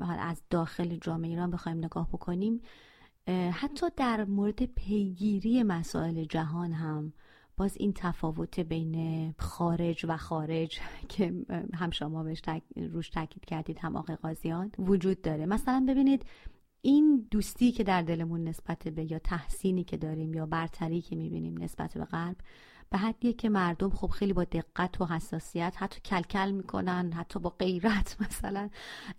[0.00, 2.60] از داخل جامعه ایران بخوایم نگاه بکنیم
[3.52, 7.12] حتی در مورد پیگیری مسائل جهان هم
[7.56, 10.78] باز این تفاوت بین خارج و خارج
[11.08, 11.34] که
[11.74, 12.42] هم شما بهش
[12.76, 15.46] روش تاکید کردید هم آقای قاضیان وجود داره.
[15.46, 16.24] مثلا ببینید
[16.82, 21.62] این دوستی که در دلمون نسبت به یا تحسینی که داریم یا برتری که می‌بینیم
[21.62, 22.36] نسبت به غرب
[22.90, 27.50] به حدیه که مردم خب خیلی با دقت و حساسیت حتی کلکل می‌کنن حتی با
[27.50, 28.70] غیرت مثلا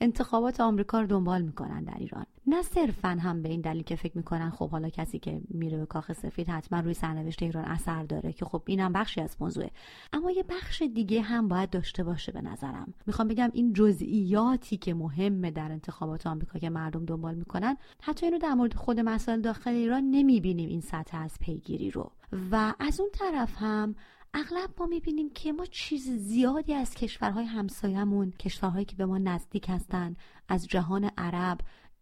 [0.02, 2.26] انتخابات آمریکا رو دنبال می‌کنن در ایران.
[2.50, 5.86] نه صرفا هم به این دلیل که فکر می‌کنن خب حالا کسی که میره به
[5.86, 9.72] کاخ سفید حتما روی سرنوشت ایران اثر داره که خب اینم بخشی از موضوعه.
[10.14, 12.94] اما یه بخش دیگه هم باید داشته باشه به نظرم.
[13.06, 18.38] می‌خوام بگم این جزئیاتی که مهمه در انتخابات آمریکا که مردم دنبال می‌کنن حتی اینو
[18.38, 22.12] در مورد خود مسائل داخل ایران نمی‌بینیم این سطح از پیگیری رو.
[22.52, 23.96] و از اون طرف هم
[24.34, 29.66] اغلب ما می‌بینیم که ما چیز زیادی از کشورهای همسایمون کشورهایی که به ما نزدیک
[29.70, 30.16] هستن
[30.48, 31.58] از جهان عرب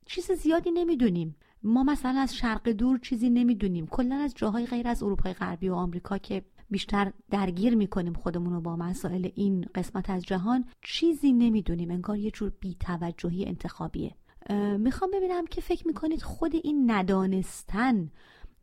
[0.08, 1.36] چیز زیادی نمی‌دونیم.
[1.63, 3.88] ما مثلا از شرق دور چیزی نمی‌دونیم.
[3.88, 8.62] کلا از جاهای غیر از اروپای غربی و آمریکا که بیشتر درگیر می‌کنیم خودمون رو
[8.62, 11.91] با مسائل این قسمت از جهان چیزی نمی‌دونیم.
[11.91, 14.15] انگار یه جور بیتوجهی انتخابیه.
[14.78, 18.12] می‌خوام ببینم که فکر می‌کنید خود این ندانستن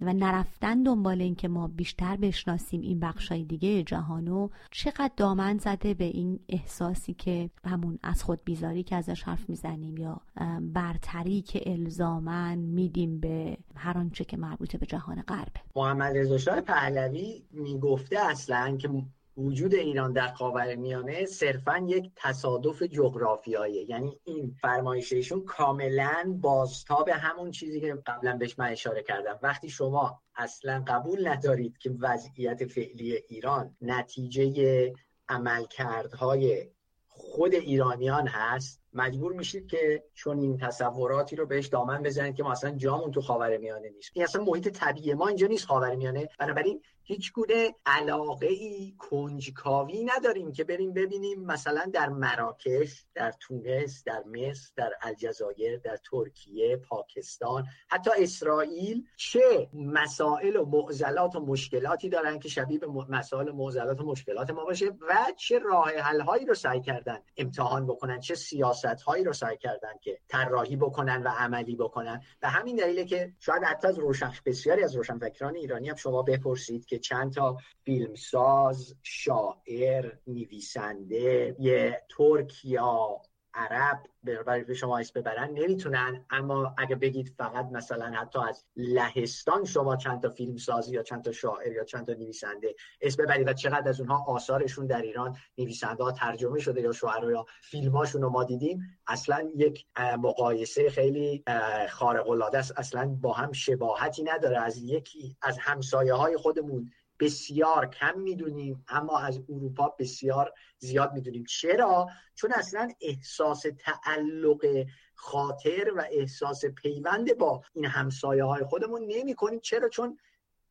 [0.04, 5.94] و نرفتن دنبال این که ما بیشتر بشناسیم این بخشای دیگه جهانو چقدر دامن زده
[5.94, 10.20] به این احساسی که همون از خود بیزاری که ازش حرف می‌زنیم یا
[10.60, 17.42] برتری که الزامن میدیم به هر آنچه که مربوط به جهان غربه محمد رضا پهلوی
[17.50, 18.88] می‌گفته اصلا که
[19.36, 23.90] وجود ایران در میانه صرفا یک تصادف جغرافیاییه.
[23.90, 29.38] یعنی این فرمایششون کاملا بازتاب همون چیزی که قبلا بهش من اشاره کردم.
[29.42, 34.92] وقتی شما اصلا قبول ندارید که وضعیت فعلی ایران نتیجه
[35.28, 36.68] عملکردهای
[37.08, 42.52] خود ایرانیان هست مجبور میشید که چون این تصوراتی رو بهش دامن بزنید که ما
[42.52, 44.10] اصلا جامون تو خاور میانه نیست.
[44.14, 50.04] این اصلا محیط طبیعی ما اینجا نیست خاور میانه بنابراین هیچ گونه علاقه ای کنجکاوی
[50.04, 56.76] نداریم که بریم ببینیم مثلا در مراکش در تونس در مصر در الجزایر در ترکیه
[56.76, 64.00] پاکستان حتی اسرائیل چه مسائل و معضلات و مشکلاتی دارن که شبیه به مسائل معضلات
[64.00, 68.34] و مشکلات ما باشه و چه راه حل هایی رو سعی کردن امتحان بکنن چه
[68.34, 72.22] سیاست هایی رو سعی کردن که طراحی بکنن و عملی بکنن.
[72.42, 76.86] و همین دلیله که شاید حتی از روشن بسیاری از روشنفکران ایرانی هم شما بپرسید
[76.94, 83.22] که چند تا فیلمساز شاعر نویسنده یه ترک یا
[83.54, 84.02] عرب
[84.46, 90.22] برای شما اسم ببرن نمی‌تونن اما اگه بگید فقط مثلا حتی از لهستان شما چند
[90.22, 93.88] تا فیلم سازی یا چند تا شاعر یا چند تا نویسنده اسم ببرید و چقدر
[93.88, 98.44] از اونها آثارشون در ایران نویسنده ها ترجمه شده یا شعرا یا فیلماشون رو ما
[98.44, 99.86] دیدیم اصلا یک
[100.18, 101.44] مقایسه خیلی
[101.90, 102.78] خارق العاده است.
[102.78, 104.58] اصلا با هم شباهتی نداره.
[104.58, 106.90] از یکی از همسایه های خودمون
[107.24, 111.44] بسیار کم می‌دونیم اما از اروپا بسیار زیاد می‌دونیم.
[111.44, 119.34] چرا؟ چون اصلا احساس تعلق خاطر و احساس پیوند با این همسایه های خودمون نمی
[119.34, 120.18] کنیم چرا؟ چون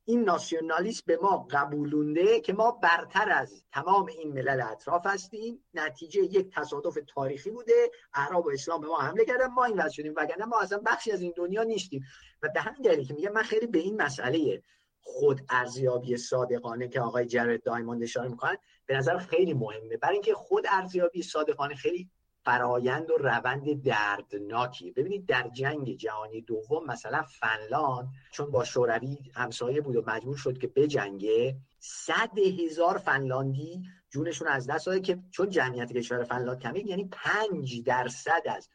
[0.06, 5.66] این ناسیونالیسم به ما قبولونده که ما برتر از تمام این ملل اطراف هستیم.
[5.74, 7.92] نتیجه یک تصادف تاریخی بوده.
[8.14, 9.48] عرب و اسلام به ما حمله کردن.
[9.48, 12.04] ما این وضع شدیم وگرنه ما اصلا بخشی از این دنیا نیستیم.
[12.44, 14.64] و به همین دلیل که میگه من خیلی به این مسئله
[15.04, 19.98] خود ارزیابی صادقانه که آقای جرد دایموند اشاره می‌کنن به نظر خیلی مهمه.
[19.98, 22.10] برای اینکه خود ارزیابی صادقانه خیلی
[22.44, 24.92] فرایند و روند دردناکی.
[24.92, 30.58] ببینید در جنگ جهانی دوم مثلا فنلاند چون با شوروی همسایه بود و مجبور شد
[30.58, 36.80] که بجنگه صد هزار فنلاندی جونشون از دست داده که چون جمعیت کشور فنلاند کمی
[36.80, 38.70] یعنی پنج درصد از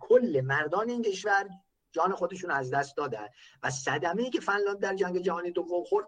[0.00, 1.48] کل مردان این کشور
[1.94, 3.26] جان خودشون از دست دادن.
[3.62, 6.06] و صدمه ای که فنلاند در جنگ جهانی دوم خورد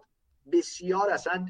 [0.51, 1.47] بسیار اصلا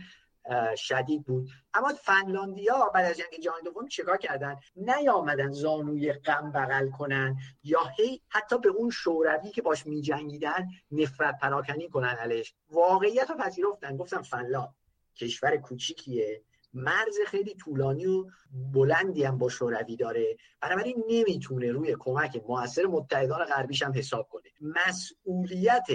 [0.76, 1.50] شدید بود.
[1.74, 7.84] اما فنلاندیا بعد از جنگ جهانی دوم چیکار کردن؟ نیامدن زانوی غم بغل کنن یا
[7.98, 12.56] هی حتی به اون شوروی که باش میجنگیدن نفرت پراکنی کنن علیش.
[12.70, 13.98] واقعیت رو پذیرفتن.
[13.98, 14.76] گفتم فنلاند
[15.16, 16.44] کشور کوچیکیه.
[16.74, 18.26] مرز خیلی طولانی و
[18.74, 20.38] بلندی هم با شوروی داره.
[20.62, 24.44] بنابراین نمی‌تونه روی کمک موثر متحدان غربیش هم حساب کنه.
[24.62, 25.88] مسئولیت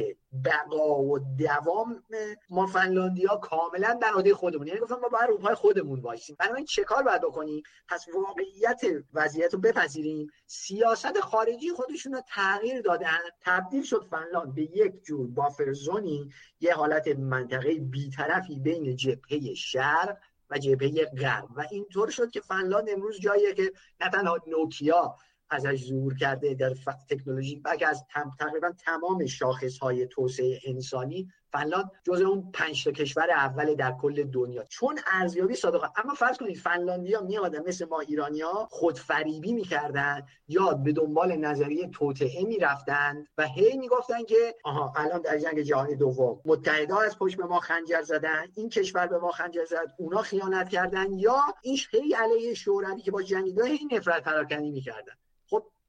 [0.44, 2.02] بقا و دوام
[2.50, 6.37] ما فنلاندیا کاملا در عهده خودمون یعنی گفتم ما باید روپای خودمون باشیم.
[6.38, 10.30] بنابراین چه کار باید بکنیم؟ پس واقعیت وضعیت رو بپذیریم.
[10.46, 13.18] سیاست خارجی خودشون رو تغییر دادن.
[13.40, 16.30] تبدیل شد فنلاند به یک جور بافرزونی.
[16.61, 20.18] یه حالت منطقه بیطرفی بین جبهه شرق
[20.53, 25.17] و جبهه غرب و اینطور شد که فنلاند امروز جاییه که نه تنها نوکیا
[25.53, 26.75] ازش ظهور کرده در
[27.11, 28.05] تکنولوژی بلکه از
[28.38, 34.25] تقریبا تمام شاخص های توسعه انسانی فنلاند جز اون پنج تا کشور اول در کل
[34.25, 34.65] دنیا.
[34.65, 40.93] چون ارزیابی صادقه اما فرض کنید فنلاندیا میامدن مثل ما ایرانیا خودفریبی می‌کردن یا به
[40.93, 47.01] دنبال نظریه توطعه می‌رفتند و هی می‌گفتن که آها الان در جنگ جهانی دوم متحده
[47.01, 51.12] از پشت به ما خنجر زدن این کشور به ما خنجر زد اونا خیانت کردن
[51.12, 55.15] یا این هی علیه شوروی که با جنگیدن این نفرت پراکنی می‌کردن.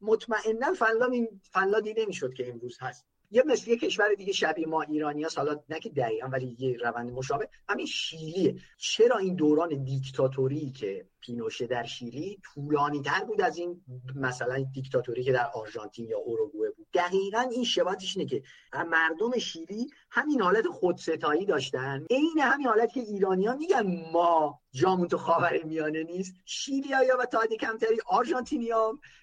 [0.04, 3.06] مطمئنا فنلاند این فنلاندی نمی‌شد که امروز هست.
[3.32, 6.78] یه مثل یه کشور دیگه شبیه ما ایرانی ها حالا نه که دقیقا ولی یه
[6.78, 7.50] روند مشابه.
[7.70, 13.82] همین شیلیه چرا این دوران دیکتاتوری که پینوشه در شیلی طولانی تر بود از این
[14.16, 19.88] مثلا دیکتاتوری که در آرژانتین یا اوروگوئه بود؟ دقیقا این شباهتش اینه که مردم شیلی
[20.12, 22.06] همین حالت خودستایی داشتن.
[22.10, 26.36] عین همین حالت که ایرانیان میگن ما جامون تو خاور میانه نیست.
[26.46, 28.70] شیلی یا و تا کمتری آرژانتینی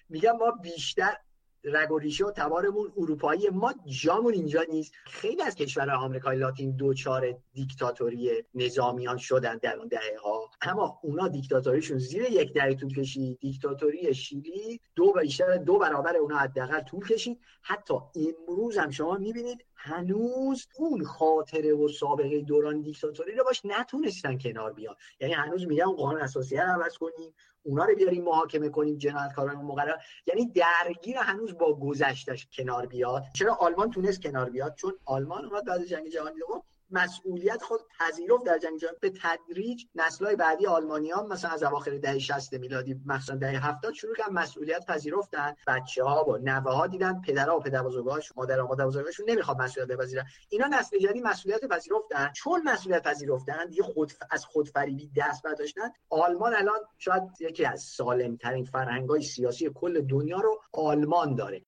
[0.09, 1.17] میگن ما بیشتر
[1.63, 4.93] رگ و ریشه و تبارمون اروپایی ما جامون اینجا نیست.
[5.05, 11.27] خیلی از کشورهای آمریکای لاتین دوچار دیکتاتوری نظامیان شدن در اون دهه ها اما اونا
[11.27, 13.39] دیکتاتوریشون زیر یک دهه طول کشید.
[13.39, 17.39] دیکتاتوری شیلی دو بیشتر دو برابر اونا حداقل طول کشید.
[17.61, 24.37] حتی امروز هم شما می‌بینید هنوز اون خاطره و سابقه دوران دیکتاتوری رو باش نتونستن
[24.37, 24.95] کنار بیان.
[25.19, 27.33] یعنی هنوز میگن قانون اساسی رو عوض کنیم.
[27.63, 29.95] اونا رو بیاریم محاکمه کنیم جنایتکاران مقرر.
[30.25, 33.23] یعنی درگیر هنوز با گذشتش کنار بیاد.
[33.35, 38.45] چرا آلمان تونست کنار بیاد؟ چون آلمان اومد بعد جنگ جهانی دوم مسئولیت خود پذیرفت
[38.45, 38.97] در جنگ جهانی.
[39.01, 44.15] به تدریج نسل‌های بعدی آلمانیان مثلا از اواخر دهه 60 میلادی مثلا دهه 70 شروع
[44.15, 45.55] کردن مسئولیت پذیرفتن.
[45.67, 50.25] بچه‌ها و نوه ها دیدن پدرها و پدربزرگاش مادر و مادر بزرگاشون نمی‌خواد مسئولیت بپذیرن.
[50.49, 52.31] اینا نسل جدید مسئولیت پذیرفتن.
[52.35, 58.35] چون مسئولیت پذیرفتن دیگه خود از خودفریبی دست برداشتن آلمان الان شاید یکی از سالم
[58.35, 61.61] ترین فرهنگ‌های سیاسی کل دنیا رو آلمان داره.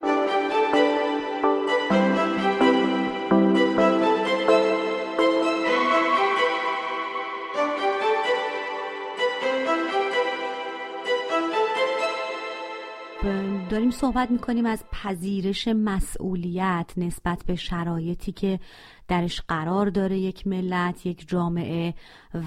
[13.94, 18.60] صحبت می‌کنیم از پذیرش مسئولیت نسبت به شرایطی که
[19.08, 21.94] درش قرار داره یک ملت یک جامعه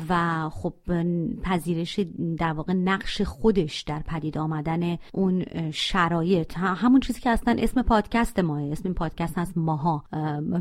[0.08, 0.74] و خب
[1.42, 2.00] پذیرش
[2.38, 6.58] در واقع نقش خودش در پدید آمدن اون شرایط.
[6.58, 10.04] همون چیزی که اصلا اسم پادکست ماه اسم پادکست هست ماها.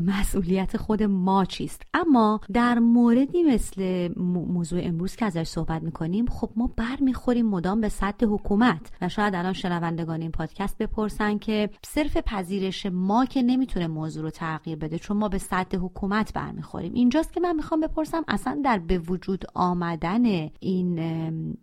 [0.06, 6.50] مسئولیت خود ما چیست؟ اما در موردی مثل موضوع امروز که ازش صحبت می‌کنیم خب
[6.56, 11.70] ما بر می‌خوریم مدام به سطح حکومت و شاید الان شنوندگان این پادکست بپرسن که
[11.84, 16.92] صرف پذیرش ما که نمی‌تونه موضوع رو تغییر بده چون ما به سطح حکومت برمیخوریم.
[16.94, 20.24] اینجاست که من می‌خوام بپرسم اصلا در به وجود آمدن
[20.60, 20.94] این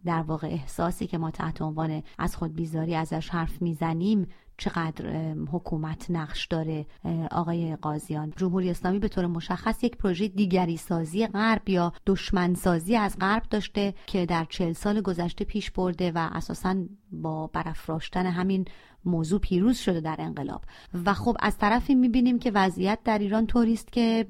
[0.05, 6.11] در واقع احساسی که ما تحت عنوان از خود بیزاری ازش حرف می‌زنیم چقدر حکومت
[6.11, 6.85] نقش داره؟
[7.31, 12.95] آقای قاضیان جمهوری اسلامی به طور مشخص یک پروژه دیگری سازی غرب یا دشمن سازی
[12.95, 16.75] از غرب داشته که در چل سال گذشته پیش برده و اساسا
[17.11, 18.65] با برافراشتن همین
[19.05, 20.61] موضوع پیروز شده در انقلاب.
[21.05, 24.25] و خب از طرفی می‌بینیم که وضعیت در ایران طوری است که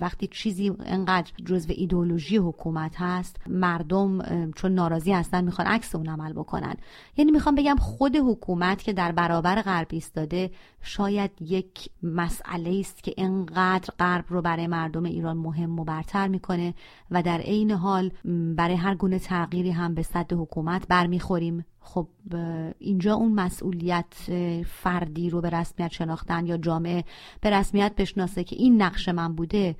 [0.00, 4.18] وقتی چیزی انقدر جزو ایدولوژی حکومت هست مردم
[4.52, 6.74] چون ناراضی هستن می‌خوان عکس اون عمل بکنن.
[7.16, 10.50] یعنی می‌خوام بگم خود حکومت که در برابر غرب ایستاده
[10.82, 16.74] شاید یک مسئله است که انقدر غرب رو برای مردم ایران مهم و برتر می‌کنه
[17.10, 18.10] و در عین حال
[18.56, 21.64] برای هر گونه تغییری هم به صد حکومت برمیخوریم.
[21.80, 22.08] خب
[22.78, 24.14] اینجا اون مسئولیت
[24.66, 27.04] فردی رو به رسمیت شناختن یا جامعه
[27.40, 29.76] به رسمیت بشناسه که این نقش من بوده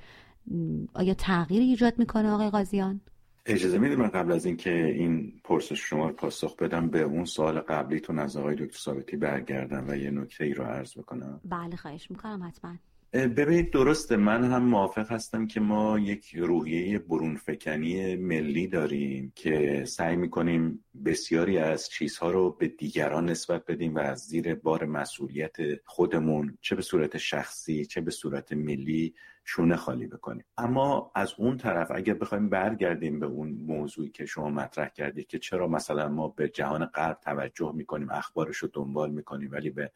[0.95, 3.01] آیا تغییر ایجاد می‌کنه آقای قاضیان؟
[3.47, 7.61] اجازه میده من قبل از اینکه این پرسش شما رو پاسخ بدم به اون سوال
[7.61, 12.11] قبلیتون از آقای دکتر ثابتی برگردم و یه نکته ای رو عرض بکنم بله خواهش
[12.11, 12.75] می‌کنم حتما
[13.13, 20.17] ببینید درسته من هم موافق هستم که ما یک روحیه برونفکنی ملی داریم که سعی
[20.17, 26.59] می‌کنیم بسیاری از چیزها رو به دیگران نسبت بدیم و از زیر بار مسئولیت خودمون
[26.61, 30.45] چه به صورت شخصی چه به صورت ملی شونه خالی بکنیم.
[30.59, 35.39] اما از اون طرف اگر بخوایم برگردیم به اون موضوعی که شما مطرح کردید که
[35.39, 39.93] چرا مثلا ما به جهان غرب توجه می‌کنیم اخبارش رو دنبال می‌کنیم ولی به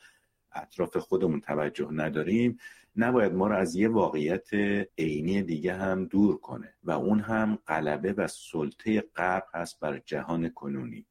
[0.55, 2.59] اطراف خودمون توجه نداریم
[2.96, 4.48] نباید ما رو از یه واقعیت
[4.98, 10.48] عینی دیگه هم دور کنه و اون هم غلبه و سلطه غرب هست بر جهان
[10.48, 11.07] کنونی.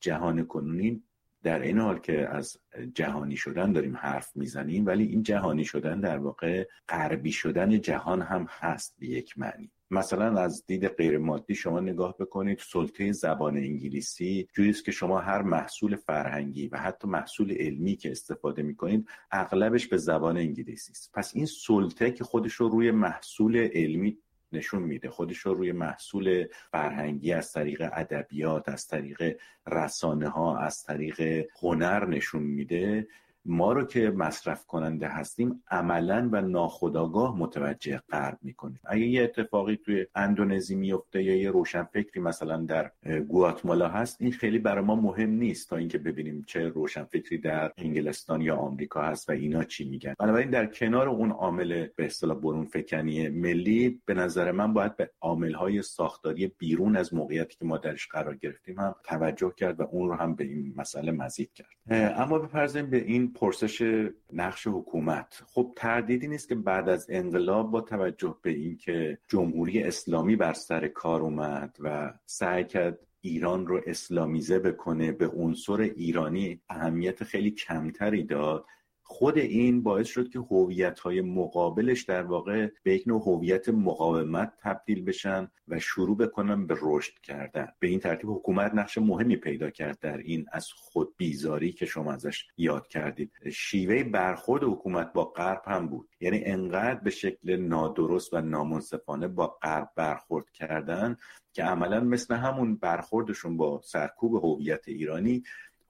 [0.00, 1.02] جهان کنونی
[1.42, 2.58] در این حال که از
[2.94, 8.46] جهانی شدن داریم حرف می‌زنیم ولی این جهانی شدن در واقع غربی شدن جهان هم
[8.50, 9.70] هست به یک معنی.
[9.90, 15.18] مثلا از دید غیر مادی شما نگاه بکنید سلطه زبان انگلیسی جوری است که شما
[15.18, 21.10] هر محصول فرهنگی و حتی محصول علمی که استفاده می‌کنید اغلبش به زبان انگلیسی است.
[21.14, 24.18] پس این سلطه که خودش رو روی محصول علمی
[24.52, 30.84] نشون میده خودش رو روی محصول فرهنگی از طریق ادبیات از طریق رسانه ها از
[30.84, 33.08] طریق هنر نشون میده
[33.48, 38.80] ما رو که مصرف کننده هستیم عملا و ناخداگاه متوجه غرب می‌کنیم.
[38.84, 42.90] اگه یه اتفاقی توی اندونزی میفته یا یه روشنفکری مثلا در
[43.28, 48.40] گواتمالا هست این خیلی برای ما مهم نیست تا اینکه ببینیم چه روشنفکری در انگلستان
[48.40, 50.14] یا آمریکا هست و اینا چی میگن.
[50.18, 55.10] بنابراین در کنار اون عامل به اصطلاح برون فکنی ملی به نظر من باید به
[55.20, 59.82] عامل های ساختاری بیرون از موقعیتی که ما درش قرار گرفتیم هم توجه کرد و
[59.82, 61.68] اون رو هم به این مسئله مزید کرد.
[61.90, 65.42] اما بپرزیم به این پرسش نقش حکومت.
[65.46, 70.88] خب تردیدی نیست که بعد از انقلاب با توجه به اینکه جمهوری اسلامی بر سر
[70.88, 78.24] کار اومد و سعی کرد ایران رو اسلامیزه بکنه به عنصر ایرانی اهمیت خیلی کمتری
[78.24, 78.64] داد
[79.08, 84.52] خود این باعث شد که هویت های مقابلش در واقع به یک نوع هویت مقاومت
[84.62, 87.68] تبدیل بشن و شروع بکنن به رشد کردن.
[87.78, 92.12] به این ترتیب حکومت نقش مهمی پیدا کرد در این از خود بیزاری که شما
[92.12, 93.32] ازش یاد کردید.
[93.52, 96.08] شیوه برخورد حکومت با غرب هم بود.
[96.20, 101.16] یعنی انقدر به شکل نادرست و نامنصفانه با غرب برخورد کردن
[101.52, 105.42] که عملا مثل همون برخوردشون با سرکوب هویت ایرانی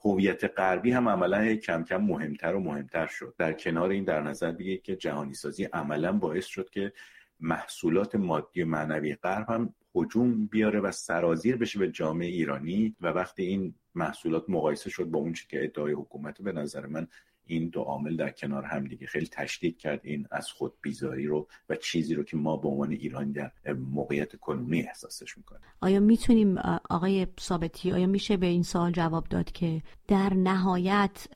[0.07, 3.35] هویت غربی هم عملا کم کم مهمتر و مهمتر شد.
[3.39, 6.93] در کنار این در نظر بگیرید که جهانی سازی عملا باعث شد که
[7.41, 13.07] محصولات مادی و معنوی غرب هم هجوم بیاره و سرازیر بشه به جامعه ایرانی و
[13.07, 17.09] وقتی این محصولات مقایسه شد با اون که ادعای حکومت به نظر من
[17.47, 20.01] این دو عامل در کنار هم دیگه خیلی تشدید کرد.
[20.05, 24.37] این از خود بیزاری رو و چیزی رو که ما به عنوان ایران در موقعیت
[24.37, 25.63] کنونی احساسش می‌کنیم.
[25.81, 26.59] آیا می‌تونیم
[26.91, 31.29] آقای ثابتی آیا میشه به این سوال جواب داد که در نهایت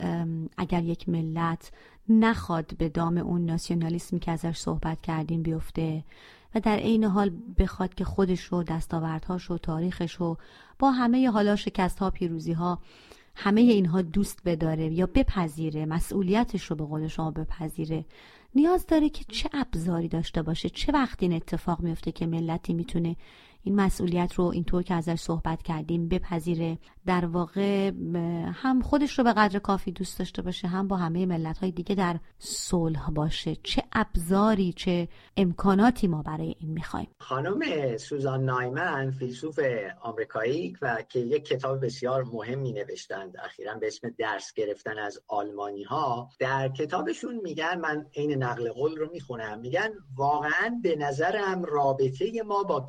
[0.57, 1.71] اگر یک ملت
[2.09, 6.03] نخواد به دام اون ناسیونالیسمی که ازش صحبت کردیم بیفته
[6.55, 10.37] و در عین حال بخواد که خودش رو دستاوردهاش و تاریخش رو
[10.79, 12.79] با همه حالا شکست ها پیروزی ها
[13.43, 18.05] همه اینها دوست بداره یا بپذیره مسئولیتش رو به قول شما بپذیره.
[18.55, 23.15] نیاز داره که چه ابزاری داشته باشه چه وقتی این اتفاق میفته که ملتی می‌تونه
[23.63, 26.77] این مسئولیت رو اینطور که ازش صحبت کردیم بپذیره.
[27.05, 27.91] در واقع
[28.53, 31.95] هم خودش رو به قدر کافی دوست داشته باشه هم با همه ملت های دیگه
[31.95, 33.55] در صلح باشه.
[33.55, 35.07] چه ابزاری چه
[35.37, 39.59] امکاناتی ما برای این می‌خوایم؟ خانم سوزان نایمن فیلسوف
[40.01, 45.83] آمریکایی و که یک کتاب بسیار مهمی نوشتند اخیرا به اسم درس گرفتن از آلمانی
[45.83, 52.43] ها در کتابشون میگن من عین نقل قول رو می‌خونم میگن واقعا به نظرم رابطه
[52.45, 52.85] ما با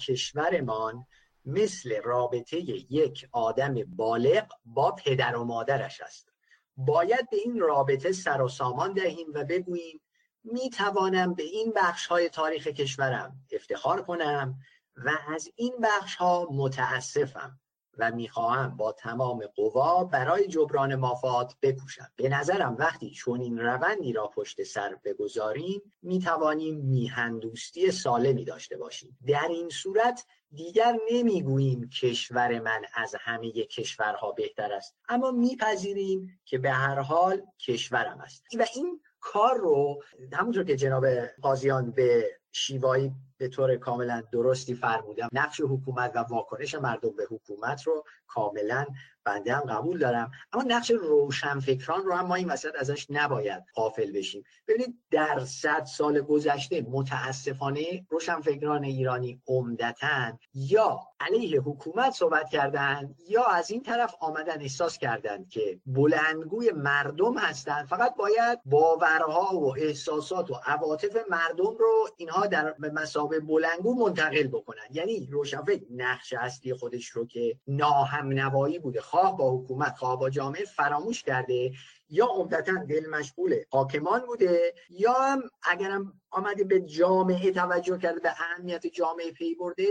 [0.62, 1.06] کشورمان
[1.44, 2.56] مثل رابطه
[2.92, 6.28] یک آدم بالغ با پدر و مادرش است.
[6.76, 10.00] باید به این رابطه سر و سامان دهیم و بگوییم
[10.44, 14.58] می توانم به این بخش های تاریخ کشورم افتخار کنم
[14.96, 17.60] و از این بخش ها متاسفم.
[17.98, 22.10] و می‌خواهم با تمام قوا برای جبران مافات بکوشم.
[22.16, 29.18] به نظرم وقتی چون این روندی را پشت سر بگذاریم می‌توانیم میهندوستی سالمی داشته باشیم.
[29.26, 34.96] در این صورت دیگر نمی‌گوییم کشور من از همه کشورها بهتر است.
[35.08, 38.44] اما میپذیریم که به هر حال کشورم است.
[38.58, 41.06] و این کار رو همونطور که جناب
[41.42, 43.12] قاضیان به شیوایی
[43.42, 45.28] به طور کاملا درستی فرمودم.
[45.32, 48.86] نقش حکومت و واکنش مردم به حکومت رو کاملا
[49.24, 50.30] بنده هم قبول دارم.
[50.52, 54.44] اما نقش روشنفکران رو هم ما این وسط ازش نباید قافل بشیم.
[54.68, 63.44] ببینید در صد سال گذشته متاسفانه روشنفکران ایرانی عمدتا یا علیه حکومت صحبت کردند یا
[63.44, 67.86] از این طرف آمدن احساس کردند که بلندگوی مردم هستند.
[67.86, 74.82] فقط باید باورها و احساسات و عواطف مردم رو اینها در مسابه بلندگو منتقل بکنن.
[74.90, 80.30] یعنی روشنفکر نقش اصلی خودش رو که ناهم نوایی بوده خواه با حکومت خواه با
[80.30, 81.72] جامعه فراموش کرده
[82.08, 88.30] یا عمدتا دل مشغول حاکمان بوده یا هم اگرم آمده به جامعه توجه کرده به
[88.30, 89.84] اهمیت جامعه پی برده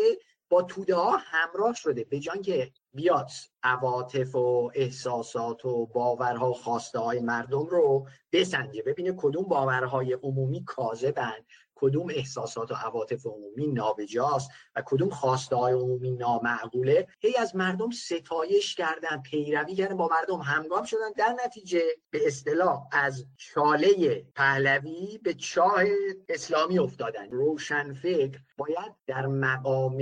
[0.49, 3.29] با توده ها همراه شده به جان که بیاد
[3.63, 10.63] عواطف و احساسات و باورها و خواسته های مردم رو بسنجه ببینه کدوم باورهای عمومی
[10.65, 11.45] کاذبند
[11.81, 17.89] کدوم احساسات و عواطف عمومی نابجاست و کدوم خواسته های عمومی نامعقوله؟ هی از مردم
[17.91, 21.11] ستایش کردن پیروی کردن با مردم همگام شدن.
[21.17, 25.83] در نتیجه به اصطلاح از چاله پهلوی به چاه
[26.29, 27.29] اسلامی افتادن.
[27.29, 30.01] روشنفکر باید در مقام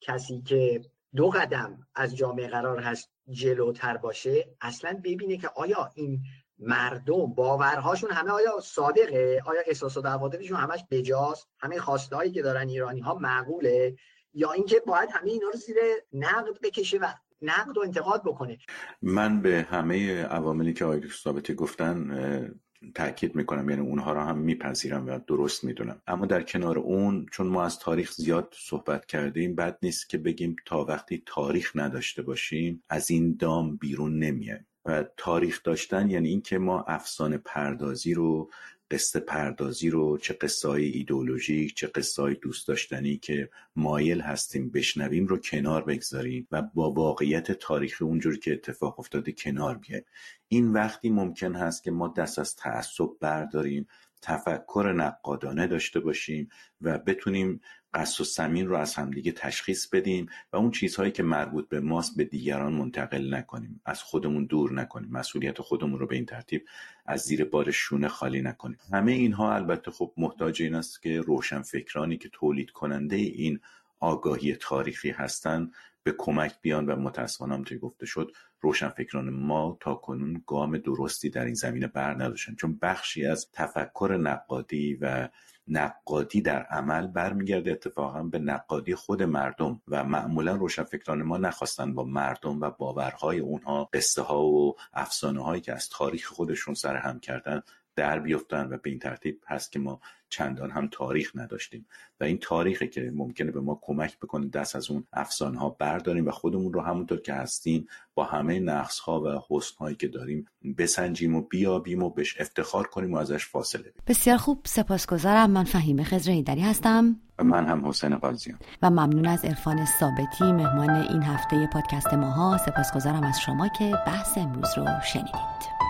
[0.00, 0.80] کسی که
[1.16, 6.22] دو قدم از جامعه قرار هست جلوتر باشه اصلا ببینه که آیا این
[6.58, 12.68] مردم باورهاشون همه آیا صادقه؟ آیا احساسات و عواطفشون همش بجاست؟ همه خواستهایی که دارن
[12.68, 13.96] ایرانی ها معقوله؟
[14.34, 15.76] یا اینکه باید همه اینا رو زیر
[16.12, 17.06] نقد بکشه و
[17.42, 18.58] نقد و انتقاد بکنه؟
[19.02, 22.56] من به همه عواملی که آقای ثابتی گفتن
[22.94, 23.70] تاکید می‌کنم.
[23.70, 26.02] یعنی اونها را هم میپذیرم و درست می‌دونم.
[26.06, 30.56] اما در کنار اون چون ما از تاریخ زیاد صحبت کردیم بد نیست که بگیم
[30.66, 34.66] تا وقتی تاریخ نداشته باشیم از این دام بیرون نمیایم.
[35.16, 38.50] تاریخ داشتن یعنی اینکه ما افسانه پردازی رو
[38.90, 44.70] قصه پردازی رو چه قصه های ایدولوژیک چه قصه های دوست داشتنی که مایل هستیم
[44.70, 50.04] بشنویم رو کنار بگذاریم و با واقعیت تاریخی اونجور که اتفاق افتاده کنار بیایم.
[50.48, 53.88] این وقتی ممکن هست که ما دست از تعصب برداریم
[54.22, 56.48] تفکر نقادانه داشته باشیم
[56.80, 57.60] و بتونیم
[57.94, 62.16] قصد و سمین رو از همدیگه تشخیص بدیم و اون چیزهایی که مربوط به ماست
[62.16, 63.80] به دیگران منتقل نکنیم.
[63.84, 65.10] از خودمون دور نکنیم.
[65.10, 66.64] مسئولیت خودمون رو به این ترتیب
[67.06, 68.78] از زیر بار شونه خالی نکنیم.
[68.92, 73.60] همه اینها البته خب محتاج این است که روشن فکرانی که تولید کننده این
[74.00, 75.72] آگاهی تاریخی هستند
[76.02, 81.44] به کمک بیان و متاسفانه هم گفته شد روشنفکران ما تا کنون گام درستی در
[81.44, 82.54] این زمینه بر نداشتن.
[82.54, 85.28] چون بخشی از تفکر نقادی و
[85.68, 87.70] نقادی در عمل برمیگرده.
[87.70, 93.84] اتفاقا به نقادی خود مردم و معمولا روشنفکران ما نخواستن با مردم و باورهای اونها
[93.92, 97.62] قصه ها و افسانه هایی که از تاریخ خودشون سرهم کردن
[97.98, 101.86] در بیفتن و به این ترتیب هست که ما چندان هم تاریخ نداشتیم.
[102.20, 106.26] و این تاریخی که ممکنه به ما کمک بکنه دست از اون افسانه ها برداریم
[106.26, 110.46] و خودمون رو همونطور که هستیم با همه نقص ها و حسن هایی که داریم
[110.78, 114.62] بسنجیم و بیابیم و بهش افتخار کنیم و ازش فاصله بیم بسیار خوب.
[114.66, 115.50] سپاسگزارم.
[115.50, 117.16] من فهیم خضر ایدری هستم.
[117.38, 122.58] و من هم حسین قاضیان و ممنون از عرفان ثابتی مهمان این هفته پادکست ماها.
[122.58, 125.87] سپاسگزارم از شما که بحث امروز رو شنیدید.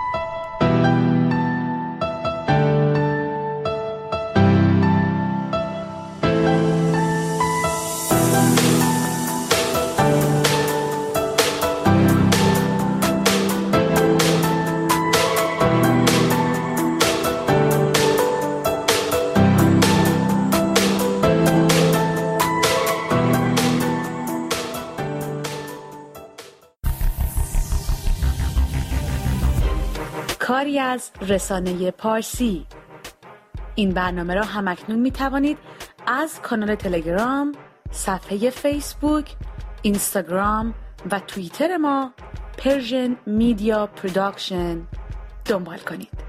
[31.28, 32.66] رسانه پارسی
[33.74, 35.58] این برنامه را همکنون می توانید
[36.06, 37.52] از کانال تلگرام،
[37.90, 39.36] صفحه فیسبوک،
[39.82, 40.74] اینستاگرام
[41.10, 42.12] و توییتر ما
[42.58, 44.82] Persian Media Production
[45.44, 46.27] دنبال کنید.